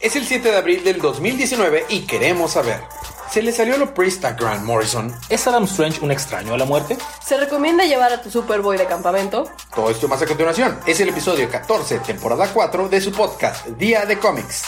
[0.00, 2.80] Es el 7 de abril del 2019 y queremos saber.
[3.32, 5.12] ¿Se le salió lo priest a Grant Morrison?
[5.28, 6.96] ¿Es Adam Strange un extraño a la muerte?
[7.20, 9.50] Se recomienda llevar a tu Superboy de campamento.
[9.74, 10.78] Todo esto más a continuación.
[10.86, 14.62] Es el episodio 14, temporada 4 de su podcast, Día de Cómics.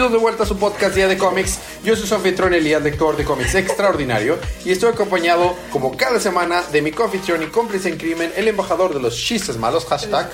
[0.00, 1.60] Bienvenidos de vuelta a su podcast Día de Cómics.
[1.84, 6.62] Yo soy su anfitrión Elías, lector de cómics extraordinario, y estoy acompañado, como cada semana,
[6.72, 10.30] de mi confitrión y cómplice en crimen, el embajador de los chistes malos, hashtag.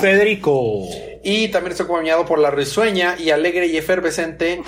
[0.00, 0.86] Federico.
[1.22, 4.62] Y también estoy acompañado por la risueña y alegre y efervescente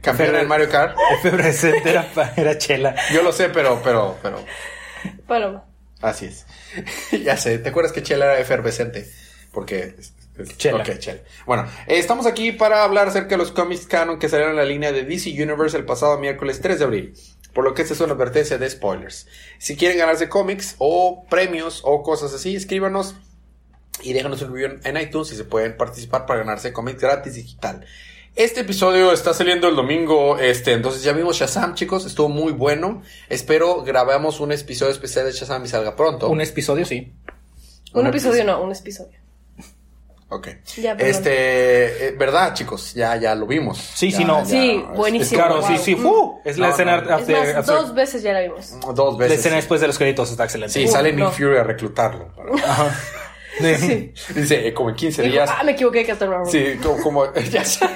[0.00, 0.96] campeona en Mario Kart.
[1.18, 2.96] Efervescente era, era chela.
[3.12, 4.42] Yo lo sé, pero, pero, pero,
[5.26, 5.62] Bueno,
[6.00, 6.46] así es.
[7.22, 9.06] ya sé, ¿te acuerdas que Chela era efervescente?
[9.52, 9.94] Porque...
[10.56, 10.82] Chela.
[10.82, 11.20] Ok, Chela.
[11.46, 14.64] Bueno, eh, estamos aquí para hablar acerca de los cómics canon que salieron en la
[14.64, 17.14] línea de DC Universe el pasado miércoles 3 de abril.
[17.52, 19.26] Por lo que esta es una advertencia de spoilers.
[19.58, 23.16] Si quieren ganarse cómics o premios o cosas así, escríbanos
[24.02, 27.84] y déjanos un review en iTunes y se pueden participar para ganarse cómics gratis digital.
[28.38, 33.02] Este episodio está saliendo el domingo, este, entonces ya vimos Shazam, chicos, estuvo muy bueno.
[33.28, 36.28] Espero grabamos un episodio especial de Shazam y salga pronto.
[36.28, 37.12] Un episodio, sí.
[37.92, 38.44] un Un episodio episodio.
[38.44, 39.18] no, un episodio.
[40.30, 40.48] Ok.
[40.76, 43.78] Ya, este, eh, verdad, chicos, ya, ya lo vimos.
[43.78, 44.40] Sí, Ya, sí, no.
[44.40, 45.40] ya, Sí, es- buenísimo.
[45.42, 45.68] Claro, wow.
[45.68, 45.96] sí, sí.
[45.96, 46.40] ¡fu!
[46.44, 47.14] Es la No, escena no.
[47.16, 48.58] after- Es más, after- dos veces ya la vimos.
[48.60, 49.38] es- dos La veces.
[49.38, 50.74] escena después de los créditos está excelente.
[50.74, 51.30] Sí, sale Nick no.
[51.32, 52.30] Fury a reclutarlo.
[52.66, 52.94] Ajá.
[53.58, 54.12] Sí.
[54.34, 55.50] Dice, eh, como en 15 Dijo, días.
[55.50, 56.48] ah, me equivoqué, Captain Marvel.
[56.52, 57.86] Sí, como, como ya sé.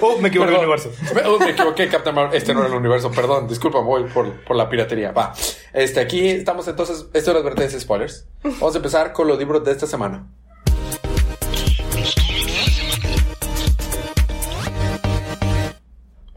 [0.00, 0.80] Oh, me equivoqué del Perdón.
[0.80, 0.90] universo.
[1.14, 2.36] Me, oh, me equivoqué, Captain Marvel.
[2.36, 3.46] Este no era el universo, perdón.
[3.48, 5.12] Disculpa, voy por, por la piratería.
[5.12, 5.32] Va.
[5.72, 7.06] Este, aquí estamos entonces.
[7.12, 8.26] Esto es la advertencia de spoilers.
[8.42, 10.26] Vamos a empezar con los libros de esta semana.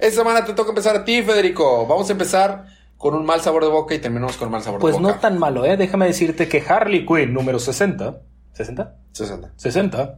[0.01, 1.85] Esta semana te toca empezar a ti, Federico.
[1.85, 2.65] Vamos a empezar
[2.97, 5.09] con un mal sabor de boca y terminamos con un mal sabor Pues de no
[5.09, 5.19] boca.
[5.21, 5.77] tan malo, ¿eh?
[5.77, 8.19] Déjame decirte que Harley Quinn número 60.
[8.57, 8.91] ¿60?
[9.13, 9.51] 60.
[9.55, 10.15] 60.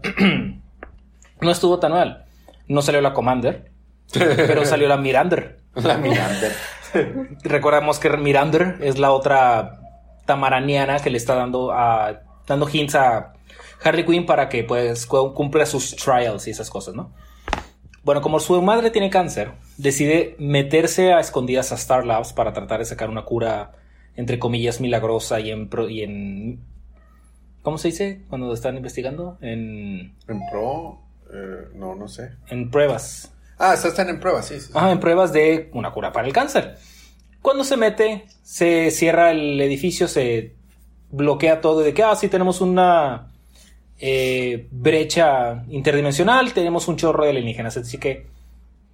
[1.42, 2.26] no estuvo tan mal.
[2.68, 3.72] No salió la Commander,
[4.14, 5.60] pero salió la Mirander.
[5.76, 6.48] La Miranda.
[7.44, 9.80] Recordamos que Mirander es la otra
[10.26, 13.34] tamaraniana que le está dando a dando hints a
[13.84, 17.12] Harley Quinn para que pues cu- cumpla sus trials y esas cosas, ¿no?
[18.03, 22.80] Bueno, como su madre tiene cáncer, decide meterse a escondidas a Star Labs para tratar
[22.80, 23.72] de sacar una cura
[24.16, 26.59] entre comillas milagrosa y en pro- y en
[27.62, 29.38] ¿cómo se dice cuando están investigando?
[29.42, 31.00] En En pro.
[31.34, 32.31] eh, no, no sé.
[32.50, 33.31] en pruebas.
[33.58, 34.59] Ah, están en prueba, sí.
[34.59, 34.72] sí.
[34.75, 36.75] Ajá, en pruebas de una cura para el cáncer.
[37.42, 40.56] Cuando se mete, se cierra el edificio, se
[41.12, 43.33] bloquea todo de que, ah, sí, tenemos una
[44.06, 48.28] eh, brecha interdimensional, tenemos un chorro de alienígenas, así que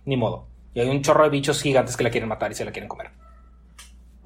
[0.06, 0.46] ni modo.
[0.76, 2.88] Y hay un chorro de bichos gigantes que la quieren matar y se la quieren
[2.88, 3.10] comer.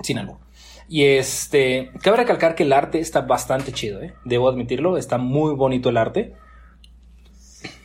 [0.01, 0.41] Sin algo.
[0.89, 4.13] Y este, cabe recalcar que el arte está bastante chido, ¿eh?
[4.25, 6.33] Debo admitirlo, está muy bonito el arte.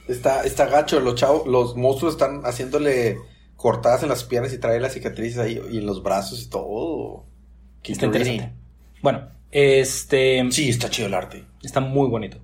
[0.08, 3.19] Está, está gacho, los chavos, los monstruos están haciéndole
[3.54, 7.26] cortadas en las piernas y trae las cicatrices ahí y en los brazos y todo.
[7.81, 8.42] Qué Está interesante.
[8.42, 9.00] interesante.
[9.03, 10.44] Bueno, este...
[10.50, 11.44] Sí, está chido el arte.
[11.62, 12.38] Está muy bonito.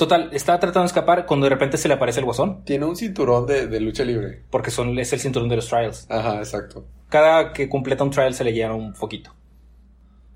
[0.00, 2.64] Total, está tratando de escapar cuando de repente se le aparece el guasón.
[2.64, 4.44] Tiene un cinturón de, de lucha libre.
[4.48, 6.06] Porque son, es el cinturón de los trials.
[6.08, 6.86] Ajá, exacto.
[7.10, 9.34] Cada que completa un trial se le llena un foquito.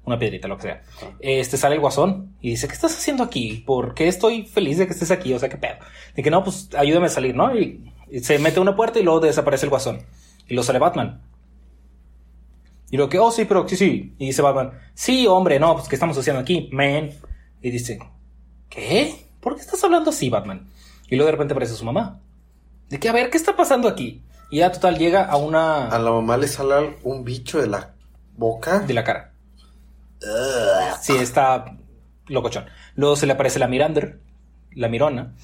[0.04, 0.82] Una piedrita, lo que sea.
[1.18, 3.64] Este sale el guasón y dice: ¿Qué estás haciendo aquí?
[3.66, 5.32] ¿Por qué estoy feliz de que estés aquí?
[5.32, 5.76] O sea, ¿qué pedo?
[6.14, 7.58] De que no, pues ayúdame a salir, ¿no?
[7.58, 10.00] Y, y se mete a una puerta y luego desaparece el guasón.
[10.46, 11.22] Y luego sale Batman.
[12.90, 14.14] Y lo que, oh, sí, pero sí, sí.
[14.18, 17.12] Y dice Batman: Sí, hombre, no, pues ¿qué estamos haciendo aquí, man?
[17.62, 17.98] Y dice:
[18.68, 19.23] ¿Qué?
[19.44, 20.66] ¿Por qué estás hablando así, Batman?
[21.08, 22.20] Y luego de repente aparece su mamá.
[22.88, 24.22] De que, a ver, ¿qué está pasando aquí?
[24.50, 25.88] Y ya total llega a una...
[25.88, 27.94] A la mamá le sale un bicho de la
[28.36, 28.80] boca.
[28.80, 29.32] de la cara.
[31.02, 31.76] Sí, está
[32.28, 32.64] locochón.
[32.96, 34.20] Luego se le aparece la Mirander,
[34.74, 35.34] la Mirona,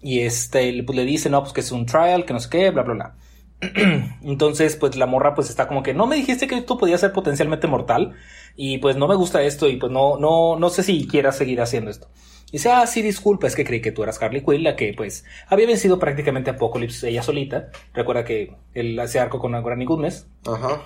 [0.00, 2.48] y este le- pues, le dice, no, pues que es un trial, que no sé
[2.48, 3.14] qué, bla, bla, bla.
[4.22, 7.12] Entonces, pues la morra pues está como que, no me dijiste que tú podías ser
[7.12, 8.14] potencialmente mortal,
[8.56, 11.60] y pues no me gusta esto, y pues no, no, no sé si quieras seguir
[11.60, 12.08] haciendo esto.
[12.50, 14.92] Y dice, ah, sí, disculpa, es que creí que tú eras Harley Quinn, la que
[14.96, 17.70] pues había vencido prácticamente Apocalypse ella solita.
[17.94, 20.26] Recuerda que él hace arco con Granny Goodness.
[20.46, 20.82] Ajá.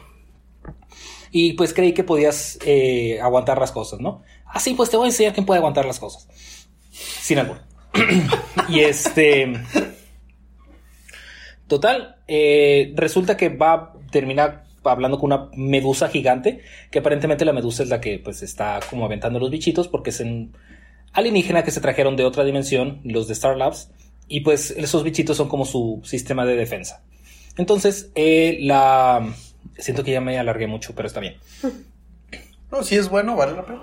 [1.30, 4.22] Y pues creí que podías eh, aguantar las cosas, ¿no?
[4.46, 6.28] Así, pues te voy a enseñar quién puede aguantar las cosas.
[6.90, 7.58] Sin albur.
[8.68, 9.52] y este.
[11.66, 17.52] Total, eh, resulta que va a terminar hablando con una medusa gigante, que aparentemente la
[17.52, 20.56] medusa es la que pues está como aventando los bichitos porque es un
[21.14, 23.90] alienígena que se trajeron de otra dimensión, los de Star Labs,
[24.28, 27.02] y pues esos bichitos son como su sistema de defensa.
[27.56, 29.34] Entonces, eh, la...
[29.78, 31.36] Siento que ya me alargué mucho, pero está bien.
[32.70, 33.82] No, si es bueno, vale la pena.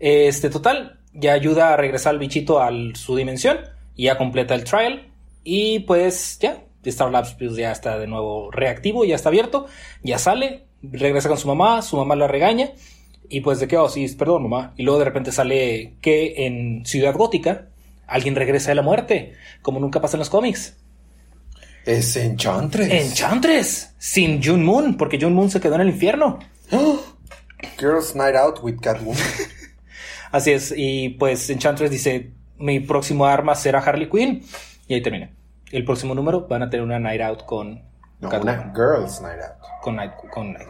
[0.00, 3.58] Eh, Este, total, ya ayuda a regresar al bichito a su dimensión,
[3.94, 5.08] y ya completa el trial,
[5.44, 9.66] y pues ya, Star Labs pues, ya está de nuevo reactivo, ya está abierto,
[10.02, 12.70] ya sale, regresa con su mamá, su mamá la regaña,
[13.30, 16.84] y pues de qué, oh, sí, perdón mamá, y luego de repente sale que en
[16.86, 17.68] Ciudad Gótica
[18.06, 20.76] alguien regresa de la muerte, como nunca pasa en los cómics.
[21.84, 22.90] Es Enchantress.
[22.90, 26.38] Enchantress, sin June Moon, porque June Moon se quedó en el infierno.
[27.78, 29.16] Girls Night Out with Catwoman.
[30.32, 34.42] Así es, y pues Enchantress dice, mi próximo arma será Harley Quinn,
[34.88, 35.30] y ahí termina.
[35.70, 37.82] El próximo número van a tener una Night Out con
[38.20, 38.60] No, Catwoman.
[38.60, 39.80] una Girls Night Out.
[39.82, 40.66] Con, Night, con, Night-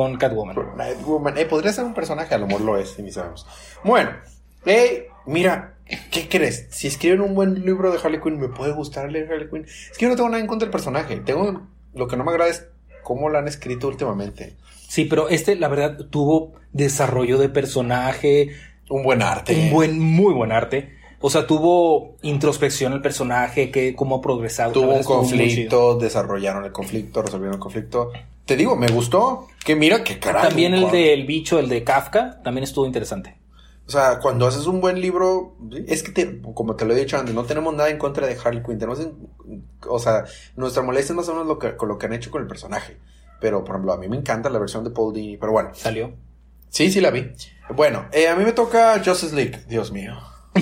[0.00, 0.56] con Catwoman.
[0.78, 1.36] Nightwoman.
[1.36, 3.46] Eh, podría ser un personaje, a lo mejor lo es, ni sabemos.
[3.84, 4.12] Bueno,
[4.64, 5.74] eh, mira,
[6.10, 6.68] ¿qué crees?
[6.70, 9.66] Si escriben un buen libro de Harley Quinn, ¿me puede gustar leer Harley Quinn?
[9.66, 11.16] Es que yo no tengo nada en contra del personaje.
[11.16, 12.66] Tengo, lo que no me agrada es
[13.02, 14.56] cómo lo han escrito últimamente.
[14.88, 18.52] Sí, pero este, la verdad, tuvo desarrollo de personaje,
[18.88, 19.54] Un buen arte.
[19.54, 20.94] un buen, muy buen arte.
[21.20, 24.72] O sea, tuvo introspección el personaje, que cómo ha progresado.
[24.72, 28.10] Tuvo un conflicto, desarrollaron el conflicto, resolvieron el conflicto.
[28.50, 29.46] Te digo, me gustó.
[29.64, 30.48] Que mira, que carajo.
[30.48, 33.38] También el del bicho, el de Kafka, también estuvo interesante.
[33.86, 35.54] O sea, cuando haces un buen libro,
[35.86, 38.36] es que, te- como te lo he dicho antes, no tenemos nada en contra de
[38.44, 38.76] Harley Quinn.
[38.80, 40.24] Tenemos, en- o sea,
[40.56, 42.48] nuestra molestia es más o menos lo que, con lo que han hecho con el
[42.48, 42.96] personaje.
[43.40, 45.36] Pero, por ejemplo, a mí me encanta la versión de Paul Dini.
[45.36, 46.12] Pero bueno, Salió.
[46.70, 47.30] sí, sí la vi.
[47.76, 49.62] Bueno, eh, a mí me toca Justice League.
[49.68, 50.18] Dios mío.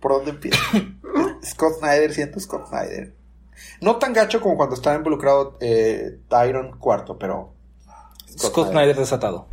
[0.00, 0.58] ¿Por dónde empiezo?
[1.42, 3.14] Scott Snyder, siento Scott Snyder.
[3.80, 7.54] No tan gacho como cuando estaba involucrado eh, Tyron cuarto, pero...
[8.38, 9.48] Scott, Snyder desatado.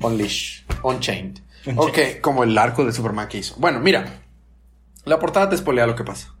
[0.00, 1.40] Unleash, Unchained.
[1.76, 3.54] Ok, como el arco de Superman que hizo.
[3.58, 4.22] Bueno, mira.
[5.04, 6.34] La portada te spoilea lo que pasa.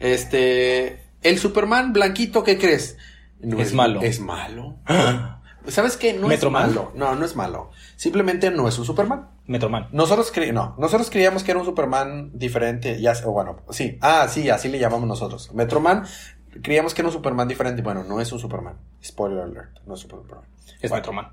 [0.00, 1.04] Este.
[1.22, 2.96] El Superman blanquito, ¿qué crees?
[3.40, 4.00] No Es malo.
[4.02, 4.78] Es malo.
[5.68, 6.12] ¿Sabes qué?
[6.12, 6.70] No ¿Metroman?
[6.70, 6.92] es malo.
[6.94, 7.70] No, no es malo.
[7.96, 9.28] Simplemente no es un Superman.
[9.46, 9.88] Metroman.
[9.92, 14.26] Nosotros cre no, nosotros creíamos que era un Superman diferente, ya, o bueno, sí, ah,
[14.28, 15.52] sí, así le llamamos nosotros.
[15.54, 16.04] Metroman,
[16.62, 18.76] creíamos que era un Superman diferente, bueno, no es un Superman.
[19.04, 20.44] Spoiler alert, no es un Superman.
[20.80, 21.32] Es Bueno, Metroman.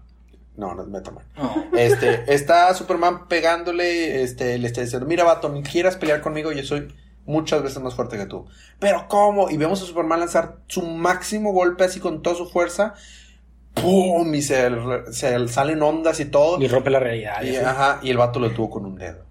[0.56, 1.25] No, no es Metroman.
[1.38, 1.64] Oh.
[1.78, 6.64] Este, está Superman pegándole, este, le está diciendo, mira, vato, ni quieras pelear conmigo, yo
[6.64, 6.88] soy
[7.25, 8.46] muchas veces más fuerte que tú.
[8.80, 9.50] Pero, ¿cómo?
[9.50, 12.94] Y vemos a Superman lanzar su máximo golpe así con toda su fuerza.
[13.74, 14.34] ¡Pum!
[14.36, 14.69] Y se,
[15.12, 16.62] se salen ondas y todo.
[16.62, 17.42] Y rompe la realidad.
[17.44, 19.24] Y, ajá, y el vato lo tuvo con un dedo.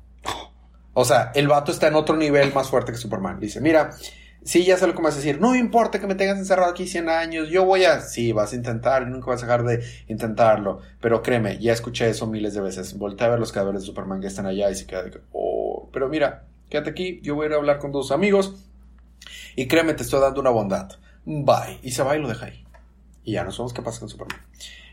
[0.95, 3.41] O sea, el vato está en otro nivel más fuerte que Superman.
[3.41, 3.91] Dice, mira,
[4.44, 5.41] sí, ya sé lo que vas a decir.
[5.41, 7.49] No importa que me tengas encerrado aquí 100 años.
[7.49, 8.00] Yo voy a...
[8.00, 10.81] Sí, vas a intentar nunca vas a dejar de intentarlo.
[11.00, 12.97] Pero créeme, ya escuché eso miles de veces.
[12.99, 16.09] Voltea a ver los cadáveres de Superman que están allá y se queda Oh, pero
[16.09, 17.21] mira, quédate aquí.
[17.23, 18.55] Yo voy a ir a hablar con tus amigos.
[19.56, 20.91] Y créeme, te estoy dando una bondad.
[21.25, 21.79] Bye.
[21.83, 22.65] Y se va y lo deja ahí.
[23.25, 24.41] Y ya no sabemos qué pasa con Superman.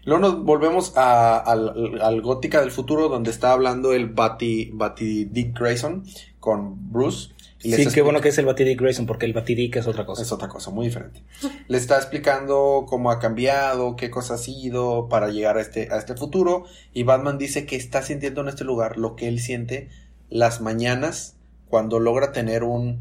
[0.06, 5.26] Luego nos volvemos a- al, al Gótica del futuro, donde está hablando el Batty, Batty
[5.26, 6.04] Dick Grayson
[6.40, 7.32] con Bruce.
[7.62, 10.22] Les Sí, qué bueno que es el Batidick Grayson, porque el Batidick es otra cosa.
[10.22, 11.22] es otra cosa, muy diferente.
[11.68, 15.98] Le está explicando cómo ha cambiado, qué cosas ha sido para llegar a este, a
[15.98, 16.64] este futuro.
[16.94, 19.90] Y Batman dice que está sintiendo en este lugar lo que él siente
[20.30, 21.36] las mañanas
[21.68, 23.00] cuando logra tener un,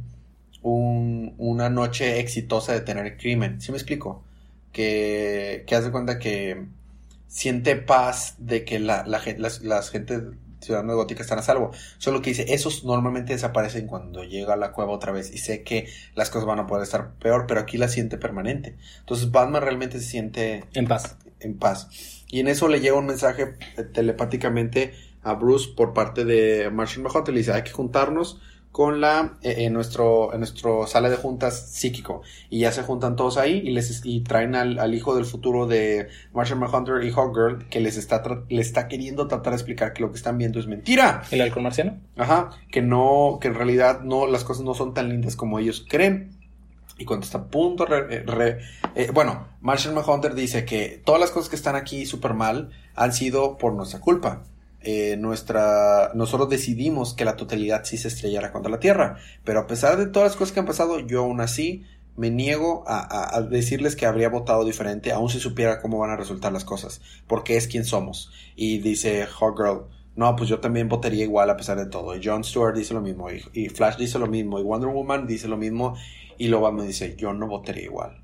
[0.63, 3.61] un- una noche exitosa de tener crimen.
[3.61, 4.25] ¿Sí me explico?
[4.73, 6.67] Que, que hace cuenta que
[7.29, 10.21] siente paz de que la, las, las gente
[10.61, 11.71] ciudadanos de Gótica están a salvo.
[11.99, 15.33] Solo que dice, esos normalmente desaparecen cuando llega a la cueva otra vez.
[15.33, 18.77] Y sé que las cosas van a poder estar peor, pero aquí la siente permanente.
[19.01, 21.17] Entonces Batman realmente se siente En paz.
[21.41, 21.89] en paz.
[22.29, 27.03] Y en eso le llega un mensaje eh, telepáticamente a Bruce por parte de Martian
[27.03, 27.33] Manhunter.
[27.33, 28.41] Le dice, hay que juntarnos
[28.73, 33.17] con la eh, en nuestro en nuestro sala de juntas psíquico y ya se juntan
[33.17, 37.11] todos ahí y les y traen al, al hijo del futuro de Martian Manhunter y
[37.11, 40.61] Hawkgirl que les está le está queriendo tratar de explicar que lo que están viendo
[40.61, 41.99] es mentira ¿El halcón marciano?
[42.17, 45.85] Ajá, que no, que en realidad no, las cosas no son tan lindas como ellos
[45.89, 46.37] creen.
[47.01, 48.59] Y cuando está a punto, re- re-
[48.97, 53.13] eh, bueno, Martian Manhunter dice que todas las cosas que están aquí súper mal han
[53.13, 54.43] sido por nuestra culpa.
[54.81, 59.17] Eh, nuestra, nosotros decidimos que la totalidad sí se estrellara contra la Tierra.
[59.45, 61.85] Pero a pesar de todas las cosas que han pasado, yo aún así
[62.17, 66.53] me niego a, decirles que habría votado diferente, aun si supiera cómo van a resultar
[66.53, 68.33] las cosas, porque es quien somos.
[68.57, 69.85] Y dice Hawkgirl,
[70.17, 72.17] no, pues yo también votaría igual a pesar de todo.
[72.17, 75.47] Y Jon Stewart dice lo mismo, y, Flash dice lo mismo, y Wonder Woman dice
[75.47, 75.95] lo mismo,
[76.39, 78.21] y luego Batman dice, yo no votaría igual.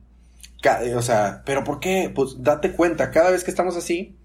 [0.60, 2.10] Ca- O sea, ¿pero por qué?
[2.12, 4.16] Pues date cuenta, cada vez que estamos así,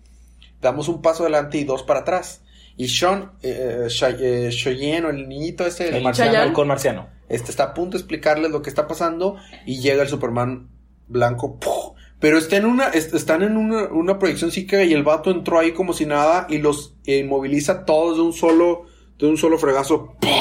[0.62, 2.44] damos un paso adelante y dos para atrás.
[2.78, 7.10] Y Sean, eh, eh, Cheyenne, o el niñito ese, el El marciano, marciano.
[7.28, 9.36] este está a punto de explicarles lo que está pasando
[9.66, 10.70] y llega el Superman
[11.08, 11.60] blanco.
[11.60, 11.98] ¡puf!
[12.22, 15.60] Pero está en una, est- están en una, una proyección psíquica y el vato entró
[15.60, 18.86] ahí como si nada y los inmoviliza todos de un solo,
[19.18, 20.16] de un solo fregazo.
[20.22, 20.32] ¡puf!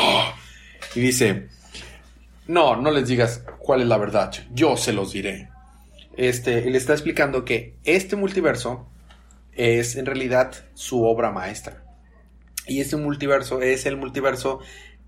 [0.95, 1.49] Y dice,
[2.47, 5.49] no, no les digas cuál es la verdad, yo se los diré.
[6.17, 8.89] Este, y le está explicando que este multiverso
[9.59, 11.85] es en realidad su obra maestra.
[12.67, 14.61] Y este multiverso es el multiverso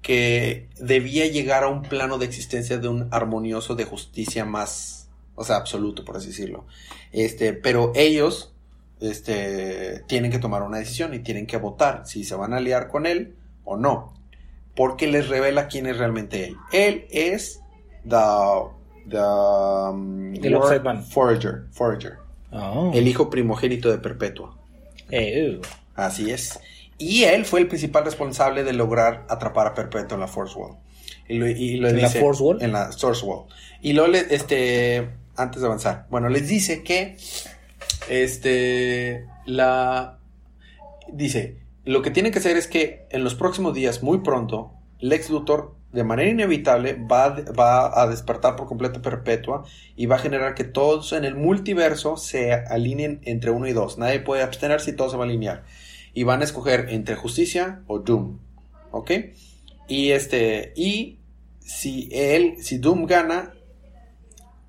[0.03, 5.45] que debía llegar a un plano de existencia de un armonioso de justicia más, o
[5.45, 6.67] sea, absoluto, por así decirlo.
[7.13, 8.53] Este, pero ellos,
[9.01, 12.89] este, tienen que tomar una decisión y tienen que votar si se van a aliar
[12.89, 14.15] con él o no.
[14.75, 16.57] Porque les revela quién es realmente él.
[16.73, 17.61] Él es
[18.09, 18.17] the,
[19.09, 20.33] the um,
[20.83, 21.05] Man.
[21.05, 22.20] Forager, Forager,
[22.53, 22.91] Oh.
[22.95, 24.57] el hijo primogénito de Perpetua.
[25.11, 25.63] Eh, uh.
[25.95, 26.59] Así es.
[26.99, 30.77] Y él fue el principal responsable de lograr atrapar a Perpetua en la Force Wall.
[31.29, 32.63] Y lo, y lo ¿En la Force Wall?
[32.63, 33.45] En la Source Wall.
[33.81, 37.17] Y luego, le- este, antes de avanzar, bueno, les dice que,
[38.09, 40.19] este, la,
[41.13, 45.31] dice, lo que tienen que hacer es que en los próximos días, muy pronto, Lex
[45.31, 49.65] Luthor, de manera inevitable, va, a- va a despertar por completo Perpetua
[49.97, 53.99] y va a generar que todos en el multiverso se alineen entre uno y dos.
[53.99, 55.65] Nadie puede abstenerse y todo se va a alinear.
[56.15, 58.39] Y van a escoger entre justicia o Doom.
[58.93, 59.11] ¿Ok?
[59.89, 60.73] Y este.
[60.77, 61.19] Y
[61.61, 63.55] si él, si Doom gana,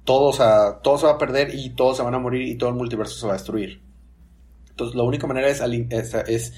[0.03, 2.55] todo, se va- todo se va a perder y todos se van a morir y
[2.55, 3.81] todo el multiverso se va a destruir.
[4.69, 6.53] Entonces, la única manera es, es, es,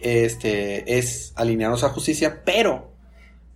[0.00, 2.91] este, es alinearnos a justicia, pero,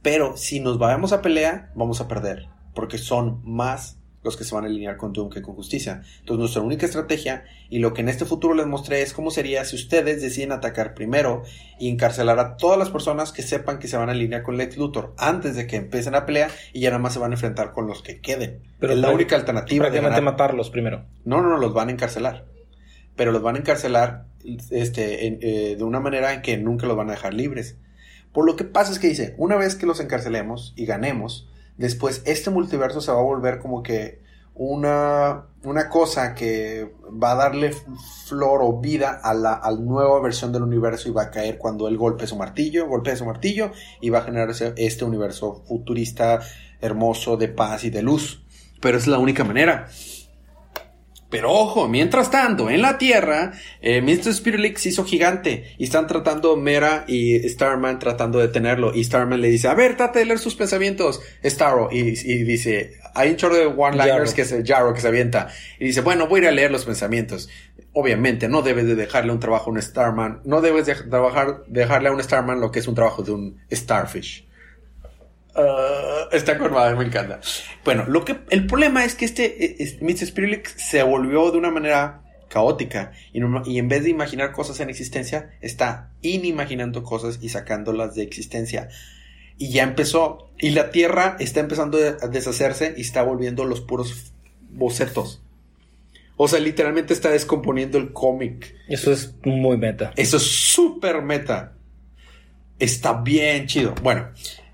[0.06, 4.54] pero si nos vamos a pelea, vamos a perder, porque son más los que se
[4.56, 6.02] van a alinear con Doom que con justicia.
[6.18, 9.64] Entonces, nuestra única estrategia y lo que en este futuro les mostré es cómo sería
[9.64, 11.42] si ustedes deciden atacar primero
[11.78, 14.76] y encarcelar a todas las personas que sepan que se van a alinear con Lex
[14.78, 17.72] Luthor antes de que empiecen a pelear y ya nada más se van a enfrentar
[17.72, 18.62] con los que queden.
[18.80, 20.32] Pero es la única alternativa de Prácticamente ganar.
[20.32, 21.04] matarlos primero.
[21.24, 22.46] No, no, no, los van a encarcelar.
[23.16, 24.26] Pero los van a encarcelar
[24.70, 27.78] este, en- eh, de una manera en que nunca los van a dejar libres.
[28.36, 32.20] Por lo que pasa es que dice, una vez que los encarcelemos y ganemos, después
[32.26, 34.20] este multiverso se va a volver como que
[34.52, 37.72] una, una cosa que va a darle
[38.26, 41.88] flor o vida a la, a nueva versión del universo y va a caer cuando
[41.88, 46.40] él golpee su martillo, golpee su martillo y va a generarse este universo futurista,
[46.82, 48.44] hermoso, de paz y de luz.
[48.82, 49.88] Pero es la única manera.
[51.28, 54.32] Pero ojo, mientras tanto, en la Tierra, eh, Mr.
[54.32, 58.94] Spirulix se hizo gigante y están tratando Mera y Starman tratando de detenerlo.
[58.94, 61.88] Y Starman le dice, a ver, trate de leer sus pensamientos, Starro.
[61.90, 65.48] Y, y dice, hay un chorro de one-liners que se, Jarro que se avienta.
[65.80, 67.48] Y dice, bueno, voy a ir a leer los pensamientos.
[67.92, 70.42] Obviamente, no debes de dejarle un trabajo a un Starman.
[70.44, 73.58] No debes de trabajar, dejarle a un Starman lo que es un trabajo de un
[73.72, 74.45] Starfish.
[75.56, 77.40] Ah, está curvada, me encanta.
[77.84, 80.26] Bueno, lo que el problema es que este eh, Mr.
[80.26, 84.80] Spirulix se volvió de una manera caótica y, no- y en vez de imaginar cosas
[84.80, 88.88] en existencia, está inimaginando cosas y sacándolas de existencia.
[89.58, 94.32] Y ya empezó, y la Tierra está empezando a deshacerse y está volviendo los puros
[94.70, 95.42] bocetos.
[96.36, 98.74] O sea, literalmente está descomponiendo el cómic.
[98.88, 100.12] Eso es muy meta.
[100.16, 101.72] Eso es súper meta.
[102.78, 103.94] Está bien chido.
[104.02, 104.28] Bueno,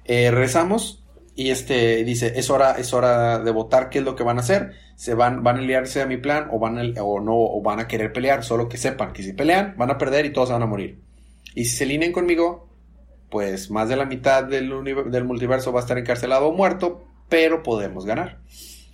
[0.05, 1.03] eh, rezamos
[1.35, 4.41] y este dice, es hora, es hora de votar qué es lo que van a
[4.41, 4.73] hacer.
[4.97, 7.81] Se van, van a aliarse a mi plan o van a, o no, o van
[7.81, 8.45] a querer pelear.
[8.45, 11.01] Solo que sepan que si pelean, van a perder y todos van a morir.
[11.55, 12.69] Y si se alinean conmigo,
[13.31, 14.71] pues más de la mitad del,
[15.11, 18.41] del multiverso va a estar encarcelado o muerto, pero podemos ganar.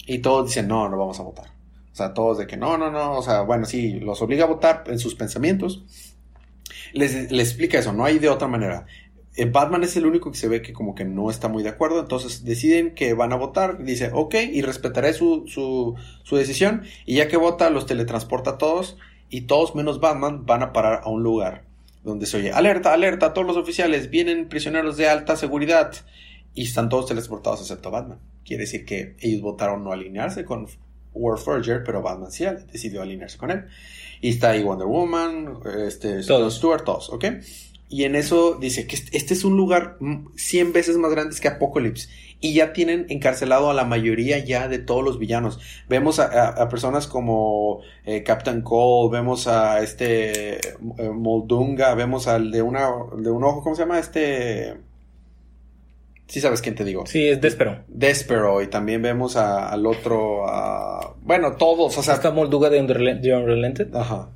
[0.06, 1.48] Y todos dicen, no, no vamos a votar.
[1.92, 3.18] O sea, todos de que no, no, no.
[3.18, 5.84] O sea, bueno, sí, los obliga a votar en sus pensamientos.
[6.92, 8.86] Les explica eso, no hay de otra manera.
[9.38, 11.68] Eh, Batman es el único que se ve que como que no está muy de
[11.68, 16.82] acuerdo, entonces deciden que van a votar, dice, ok, y respetaré su, su, su decisión,
[17.06, 18.96] y ya que vota, los teletransporta a todos,
[19.30, 21.62] y todos menos Batman van a parar a un lugar
[22.02, 25.92] donde se oye, alerta, alerta, todos los oficiales, vienen prisioneros de alta seguridad,
[26.52, 28.18] y están todos teletransportados excepto Batman.
[28.44, 30.66] Quiere decir que ellos votaron no alinearse con
[31.14, 33.66] Warforger, pero Batman sí decidió alinearse con él.
[34.20, 36.56] Y está ahí Wonder Woman, este, Todos.
[36.56, 37.24] Stuart, todos, ¿ok?
[37.90, 41.48] Y en eso dice que este es un lugar mm, 100 veces más grande que
[41.48, 42.08] Apocalypse.
[42.40, 45.58] Y ya tienen encarcelado a la mayoría ya de todos los villanos.
[45.88, 50.60] Vemos a, a- a personas como eh, Captain Cole, vemos a este eh,
[51.12, 53.98] Moldunga, vemos al de una de un ojo, ¿cómo se llama?
[53.98, 54.74] Este
[56.26, 57.06] Sí sabes quién te digo.
[57.06, 57.84] Sí, es Despero.
[57.88, 58.60] Despero.
[58.62, 60.46] Y también vemos a- al otro.
[60.46, 61.96] a- bueno, todos.
[61.96, 62.14] O sea.
[62.14, 63.94] Está Molduga de Unrel- de Unrelented.
[63.94, 64.28] Ajá.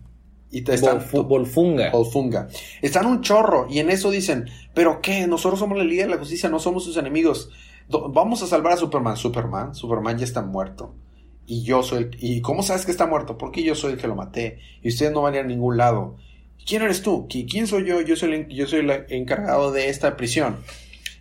[0.52, 1.02] Y te están.
[1.26, 1.90] Volfunga.
[1.90, 2.46] Volfunga.
[2.82, 3.66] Están un chorro.
[3.68, 5.26] Y en eso dicen: ¿Pero qué?
[5.26, 7.50] Nosotros somos la Liga de la Justicia, no somos sus enemigos.
[7.88, 9.16] Do- Vamos a salvar a Superman.
[9.16, 9.74] Superman.
[9.74, 10.94] Superman ya está muerto.
[11.46, 12.16] Y yo soy el.
[12.20, 13.36] ¿Y cómo sabes que está muerto?
[13.38, 14.58] Porque yo soy el que lo maté.
[14.82, 16.16] Y ustedes no van a ir a ningún lado.
[16.64, 17.26] ¿Quién eres tú?
[17.28, 18.00] ¿Qui- ¿Quién soy yo?
[18.02, 20.58] Yo soy el, yo soy el encargado de esta prisión.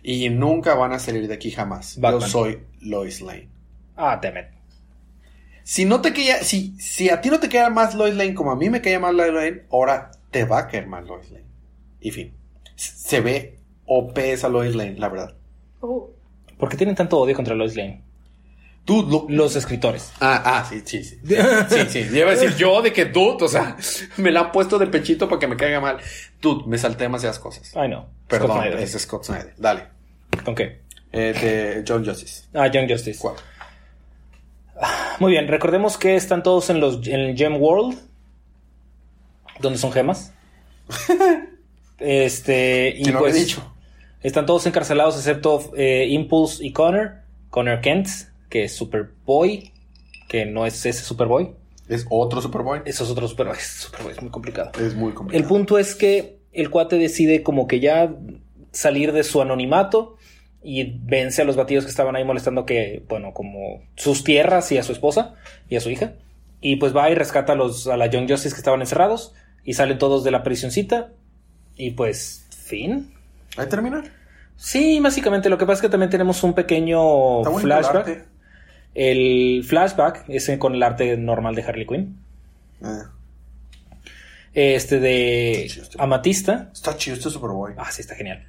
[0.04, 1.98] Y nunca van a salir de aquí jamás.
[1.98, 2.20] Batman.
[2.22, 3.48] Yo soy Lois Lane.
[3.96, 4.48] Ah, Temet.
[5.64, 8.50] Si no te caía, si, si a ti no te caía más Lois Lane como
[8.52, 11.44] a mí me caía más Lois Lane, ahora te va a caer más Lois Lane.
[12.00, 12.34] Y fin.
[12.76, 15.34] Se ve OP esa Lois Lane, la verdad.
[15.80, 16.06] Uh,
[16.58, 18.02] ¿Por qué tienen tanto odio contra Lois Lane?
[18.84, 20.12] Tú, lo- Los escritores.
[20.20, 21.20] Ah, ah, sí, sí, sí.
[21.24, 22.08] Sí, sí.
[22.10, 23.76] Yo iba a decir yo de que dude, o sea,
[24.16, 25.98] me la han puesto de pechito para que me caiga mal.
[26.40, 27.70] Dude, me salté demasiadas cosas.
[27.76, 28.08] Ay, no.
[28.26, 29.54] Perdón, Scott es Scott Snyder.
[29.56, 29.84] Dale.
[30.44, 30.80] ¿Con qué?
[31.12, 32.44] Eh, de John Justice.
[32.54, 33.20] Ah, Young Justice.
[33.20, 33.36] ¿Cuál?
[35.22, 37.96] Muy bien, recordemos que están todos en, los, en el Gem World,
[39.60, 40.34] donde son gemas.
[42.00, 43.72] este, y no pues dicho.
[44.20, 47.18] están todos encarcelados excepto eh, Impulse y Connor.
[47.50, 48.08] Connor Kent,
[48.48, 49.72] que es Superboy,
[50.26, 51.54] que no es ese Superboy.
[51.88, 52.80] Es otro Superboy.
[52.84, 53.58] Eso es otro Superboy.
[53.60, 54.72] Superboy es muy complicado.
[54.80, 55.40] Es muy complicado.
[55.40, 58.12] El punto es que el cuate decide como que ya
[58.72, 60.16] salir de su anonimato
[60.64, 64.78] y vence a los batidos que estaban ahí molestando que, bueno, como sus tierras y
[64.78, 65.34] a su esposa
[65.68, 66.12] y a su hija.
[66.60, 69.74] Y pues va y rescata a los a la Young Justice que estaban encerrados y
[69.74, 71.10] salen todos de la prisioncita
[71.76, 73.12] y pues fin.
[73.56, 74.04] ¿Ahí termina?
[74.56, 78.26] Sí, básicamente lo que pasa es que también tenemos un pequeño el flashback.
[78.94, 82.18] El flashback es con el arte normal de Harley Quinn.
[84.54, 86.70] Eh, Este de este- Amatista.
[86.72, 87.72] está chido este Superboy.
[87.76, 88.46] Ah, sí, está genial.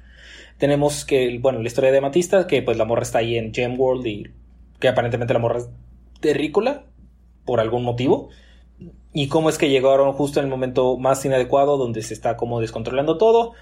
[0.58, 3.78] Tenemos que, bueno, la historia de Amatista, que pues la morra está ahí en Gem
[3.78, 4.30] World y
[4.78, 5.68] que aparentemente la morra es
[6.20, 6.84] terrícola
[7.44, 8.30] por algún motivo.
[9.12, 12.60] Y cómo es que llegaron justo en el momento más inadecuado donde se está como
[12.60, 13.52] descontrolando todo.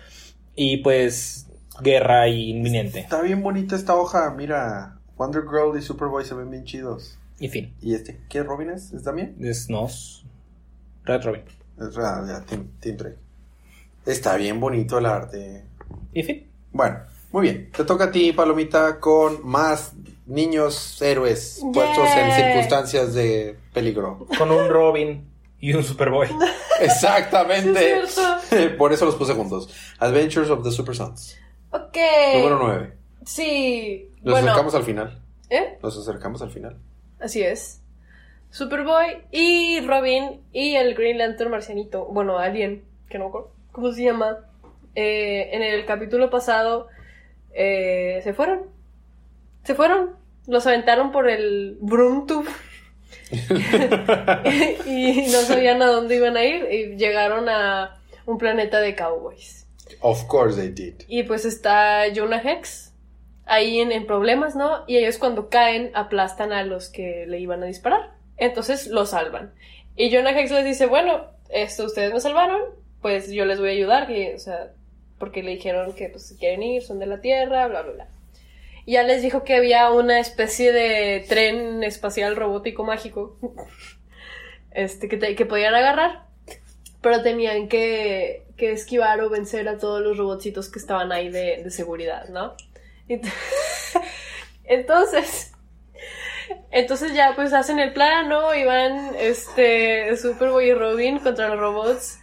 [0.55, 1.49] Y pues
[1.81, 3.01] guerra inminente.
[3.01, 4.99] Está bien bonita esta hoja, mira.
[5.17, 7.19] Wonder Girl y Superboy se ven bien chidos.
[7.39, 7.75] Y fin.
[7.81, 8.21] ¿Y este?
[8.29, 8.93] ¿Qué Robin es?
[8.93, 9.37] ¿Es también?
[9.41, 10.25] Es nos.
[11.05, 11.43] Red Robin.
[11.79, 13.19] Es ah, ya, Tim, Tim Drake.
[14.07, 15.65] Está bien bonito el arte.
[16.13, 16.52] Y fin.
[16.73, 17.71] Bueno, muy bien.
[17.71, 19.93] Te toca a ti, Palomita, con más
[20.27, 24.27] niños héroes puestos en circunstancias de peligro.
[24.39, 25.29] Con un Robin
[25.61, 26.29] y un Superboy.
[26.81, 28.01] Exactamente.
[28.01, 28.21] Es.
[28.79, 29.69] Por eso los puse juntos.
[29.99, 31.39] Adventures of the Super Sons.
[31.71, 31.97] ok.
[32.35, 32.93] Número 9.
[33.25, 34.11] Sí.
[34.23, 34.49] Nos bueno.
[34.49, 35.23] acercamos al final.
[35.51, 35.79] ¿Eh?
[35.83, 36.79] Nos acercamos al final.
[37.21, 37.81] Así es.
[38.51, 42.07] Superboy y Robin y el Green Lantern marcianito.
[42.07, 44.39] Bueno, Alien, que no me acuerdo cómo se llama.
[44.95, 46.89] Eh, en el capítulo pasado
[47.55, 48.67] eh, se fueron.
[49.65, 50.17] Se fueron.
[50.47, 52.51] Los aventaron por el Broomtube.
[54.87, 56.67] y no sabían a dónde iban a ir.
[56.71, 59.67] Y llegaron a un planeta de cowboys.
[60.01, 61.03] Of course they did.
[61.09, 62.93] Y pues está Jonah Hex
[63.45, 64.85] ahí en, en problemas, ¿no?
[64.87, 68.15] Y ellos cuando caen aplastan a los que le iban a disparar.
[68.37, 69.53] Entonces lo salvan.
[69.97, 72.61] Y Jonah Hex les dice, bueno, esto ustedes me salvaron,
[73.01, 74.73] pues yo les voy a ayudar, que, o sea,
[75.23, 78.09] porque le dijeron que pues si quieren ir, son de la Tierra, bla, bla, bla.
[78.85, 83.39] Y ya les dijo que había una especie de tren espacial robótico mágico
[84.73, 86.25] este, que, te- que podían agarrar,
[87.01, 91.63] pero tenían que, que esquivar o vencer a todos los robotcitos que estaban ahí de,
[91.63, 92.57] de seguridad, ¿no?
[93.09, 93.31] Ent-
[94.65, 95.53] Entonces,
[96.71, 98.55] entonces ya pues hacen el plan, ¿no?
[98.55, 102.19] Y van este, Superboy y Robin contra los robots.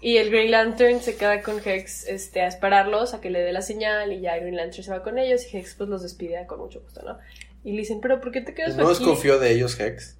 [0.00, 3.52] Y el Green Lantern se queda con Hex este, a esperarlos, a que le dé
[3.52, 6.46] la señal, y ya Green Lantern se va con ellos, y Hex pues los despide
[6.46, 7.18] con mucho gusto, ¿no?
[7.64, 8.98] Y le dicen, pero ¿por qué te quedas No aquí?
[8.98, 10.16] desconfío de ellos, Hex.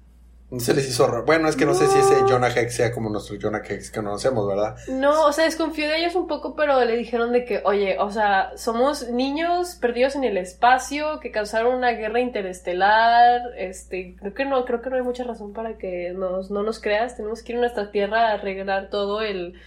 [0.49, 1.25] No se les hizo raro.
[1.25, 3.99] Bueno, es que no, sé si ese Jonah Hex sea como nuestro Jonah Hex que
[3.99, 4.77] conocemos, ¿verdad?
[4.87, 8.09] No, o sea, desconfió de ellos un poco, pero le dijeron de que, oye, o
[8.11, 14.45] sea, somos niños perdidos en el espacio que causaron una guerra interestelar, este, creo que
[14.45, 17.51] no, creo que no hay mucha razón para que nos, no nos creas, tenemos que
[17.51, 19.59] ir a nuestra tierra a arreglar todo el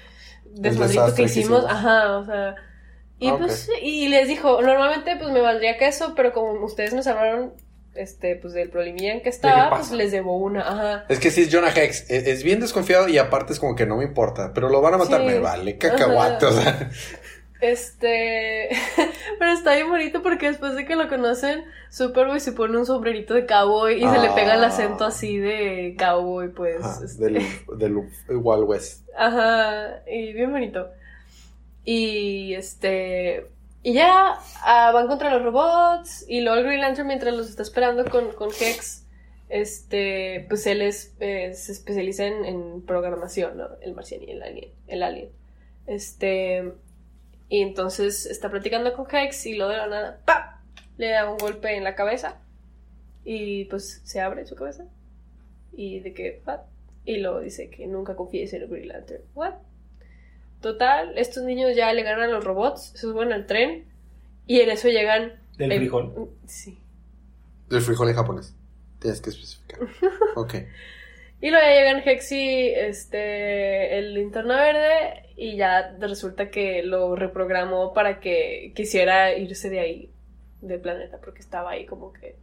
[0.47, 2.55] desmadrito que que hicimos, ajá, o sea,
[3.19, 7.03] y pues, y les dijo, normalmente pues me valdría que eso, pero como ustedes me
[7.03, 7.53] salvaron,
[7.95, 11.05] este, pues del problemilla en que estaba, pues les debo una, ajá.
[11.09, 12.11] Es que sí es Jonah Hex.
[12.11, 14.53] Es, es bien desconfiado y aparte es como que no me importa.
[14.55, 15.27] Pero lo van a matar, Sí.
[15.27, 15.77] me vale.
[15.79, 16.91] Cacahuate, o sea.
[17.61, 18.71] Este,
[19.39, 23.35] pero está bien bonito porque después de que lo conocen, Superboy se pone un sombrerito
[23.35, 26.83] de cowboy y se le pega el acento así de cowboy, pues.
[26.83, 27.97] Ajá, este, del, del
[28.31, 29.07] Wild West.
[29.17, 30.89] Ajá, y bien bonito.
[31.85, 33.47] Y este,
[33.83, 36.25] Y ya ah, van contra los robots.
[36.29, 39.07] Y luego el Green Lantern, mientras los está esperando con, con Hex,
[39.49, 43.69] este, pues él es, eh, se especializa en, en programación, ¿no?
[43.81, 44.71] El marciano y el alien.
[44.87, 45.31] El alien.
[45.87, 46.73] Este.
[47.49, 50.63] Y entonces está platicando con Hex y lo de la nada, ¡pa!
[50.99, 52.39] Le da un golpe en la cabeza.
[53.25, 54.87] Y pues se abre su cabeza.
[55.73, 56.43] Y de que.
[57.07, 59.23] Y luego dice que nunca confíes en el Green Lantern.
[59.35, 59.55] ¿What?
[60.61, 63.87] Total, estos niños ya le ganan a los robots, se suben al tren.
[64.47, 65.35] Y en eso llegan.
[65.57, 66.31] Del el- frijol.
[66.47, 66.79] Sí.
[67.71, 68.55] El frijol en japonés.
[69.01, 69.81] Tienes que especificar.
[70.37, 70.55] Ok.
[71.43, 77.17] Y luego ya llegan Hex y este, el linterna verde y ya resulta que lo
[77.17, 80.11] reprogramó para que quisiera irse de ahí,
[80.61, 82.37] del planeta, porque estaba ahí como que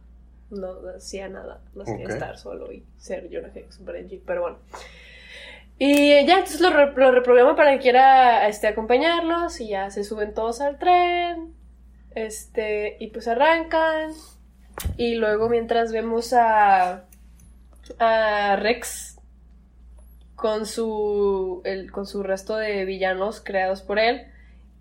[0.50, 1.96] no hacía nada más Ok.
[1.98, 4.58] que estar solo y ser Jonah Hex Benji, pero bueno.
[5.78, 10.02] Y ya, entonces lo, re- lo reprograma para que quiera este, acompañarlos y ya se
[10.02, 11.54] suben todos al tren,
[12.14, 14.10] este, y pues arrancan.
[14.96, 17.04] Y luego mientras vemos a
[17.98, 19.18] a Rex
[20.36, 24.26] con su el- con su resto de villanos creados por él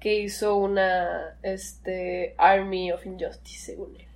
[0.01, 4.07] que hizo una este Army of Injustice según él.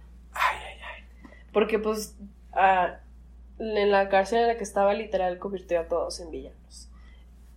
[1.53, 2.15] Porque pues
[2.53, 2.99] ah,
[3.61, 6.89] en la cárcel en la que estaba literal convirtió a todos en villanos.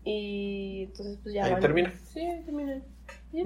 [0.04, 1.92] Y entonces pues ya Ahí van- termina.
[2.12, 2.80] Sí, ahí termina.
[3.32, 3.42] Ya,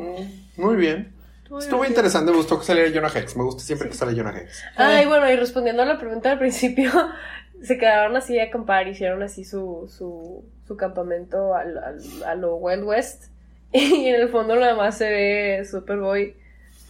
[0.56, 1.14] Muy bien.
[1.58, 3.36] estuvo interesante, me gustó que saliera Jonah Hex.
[3.36, 4.62] Me gusta siempre que sale Jonah Hex.
[4.76, 6.90] Ay, bueno, y respondiendo a la pregunta al principio,
[7.62, 12.56] se quedaron así a acampar, hicieron así su, su, su campamento al, al- a lo
[12.56, 13.24] Wild West.
[13.72, 16.34] Y en el fondo nada más se ve Superboy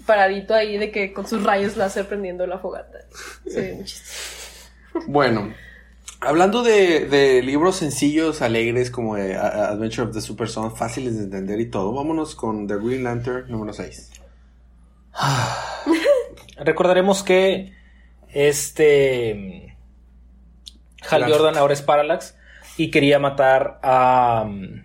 [0.06, 2.98] paradito ahí de que con sus rayos láser prendiendo la fogata.
[3.46, 4.37] Se ve muy chistoso.
[5.06, 5.52] Bueno,
[6.20, 11.16] hablando de, de libros sencillos, alegres, como de A- Adventure of the Super Son, fáciles
[11.16, 14.10] de entender y todo, vámonos con The Green Lantern número 6.
[16.58, 17.72] Recordaremos que
[18.32, 19.76] este
[21.08, 21.34] Hal Lance.
[21.36, 22.34] Jordan ahora es Parallax
[22.76, 24.82] y quería matar a, um,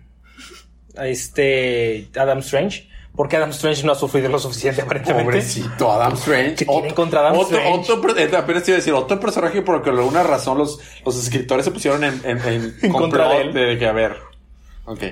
[0.96, 5.24] a este Adam Strange porque Adam Strange no ha sufrido lo suficiente aparentemente.
[5.24, 6.66] Pobrecito Adam Strange.
[6.66, 7.92] ¿Qué contra Adam otro, Strange?
[7.92, 11.16] otro eh, apenas te iba a decir, otro personaje por alguna alguna razón los, los
[11.16, 13.52] escritores se pusieron en, en, en En contra de él.
[13.52, 14.16] de que, a ver.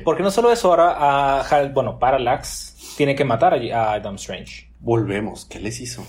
[0.04, 4.16] Porque no solo eso, ahora a Hal, bueno, Parallax tiene que matar a, a Adam
[4.16, 4.68] Strange.
[4.80, 5.44] Volvemos.
[5.46, 6.04] ¿Qué les hizo?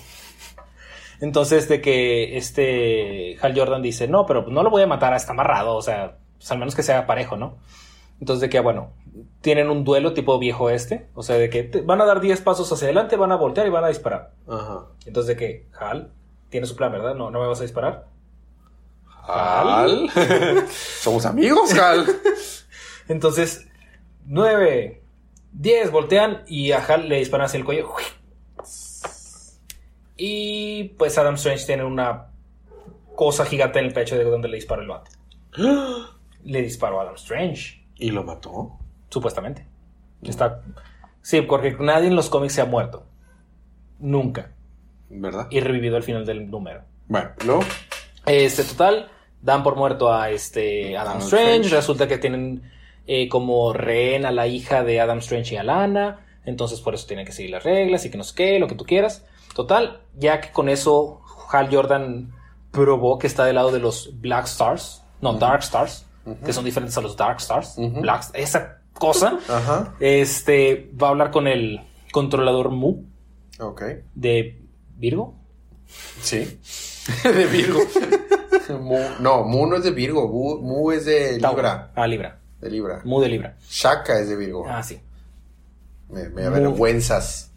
[1.22, 5.32] Entonces, de que este Hal Jordan dice, no, pero no lo voy a matar, está
[5.32, 7.58] amarrado, o sea, pues al menos que sea parejo, ¿no?
[8.20, 8.92] Entonces, de que, bueno,
[9.44, 12.40] tienen un duelo tipo viejo este, o sea, de que te- van a dar 10
[12.42, 14.34] pasos hacia adelante, van a voltear y van a disparar.
[14.48, 14.86] Ajá.
[15.06, 16.14] Entonces, de que, Hal,
[16.50, 17.14] tiene su plan, ¿verdad?
[17.14, 18.08] No, no me vas a disparar.
[19.28, 20.10] Hal.
[20.72, 22.06] Somos amigos, Hal.
[23.10, 23.68] Entonces,
[24.26, 25.04] 9,
[25.52, 27.90] 10, voltean y a Hal le disparan hacia el cuello.
[30.16, 32.28] Y pues Adam Strange tiene una
[33.16, 35.12] cosa gigante en el pecho de donde le disparó el bate.
[36.46, 38.78] Le disparó a Adam Strange, ¿Y lo mató?
[39.14, 39.66] Supuestamente.
[40.24, 40.62] Está.
[41.22, 43.06] Sí, porque nadie en los cómics se ha muerto.
[44.00, 44.52] Nunca.
[45.10, 45.48] ¿Verdad?
[45.50, 46.82] Y revivido al final del número.
[47.08, 47.62] Bueno, luego.
[48.26, 49.10] Este, total,
[49.42, 51.46] dan por muerto a este Adam Adam Strange.
[51.52, 51.76] Strange.
[51.76, 52.72] Resulta que tienen
[53.08, 56.26] eh, como rehén a la hija de Adam Strange y a Lana.
[56.46, 58.76] Entonces, por eso tienen que seguir las reglas y que no sé qué, lo que
[58.76, 59.26] tú quieras.
[59.56, 61.22] Total, ya que con eso
[61.52, 62.34] Hal Jordan
[62.72, 66.06] probó que está del lado de los Black Stars, no, Dark Stars,
[66.44, 67.76] que son diferentes a los Dark Stars.
[67.78, 69.40] Black- esa cosa.
[69.48, 69.96] Ajá.
[70.00, 73.04] Este va a hablar con el controlador Mu
[73.60, 73.82] Ok.
[74.16, 74.62] de
[74.98, 75.36] Virgo.
[76.22, 76.60] Sí.
[77.24, 77.80] de Virgo.
[78.80, 80.28] Mu- no, Mu no es de Virgo.
[80.28, 81.38] Mu, Mu es de.
[81.40, 81.92] Libra.
[81.96, 82.40] Ah, Libra.
[82.60, 83.02] De Libra.
[83.04, 83.58] Mu de Libra.
[83.70, 84.66] Shaka es de Virgo.
[84.68, 85.00] Ah, sí.
[86.10, 87.52] Me, avergüenzas.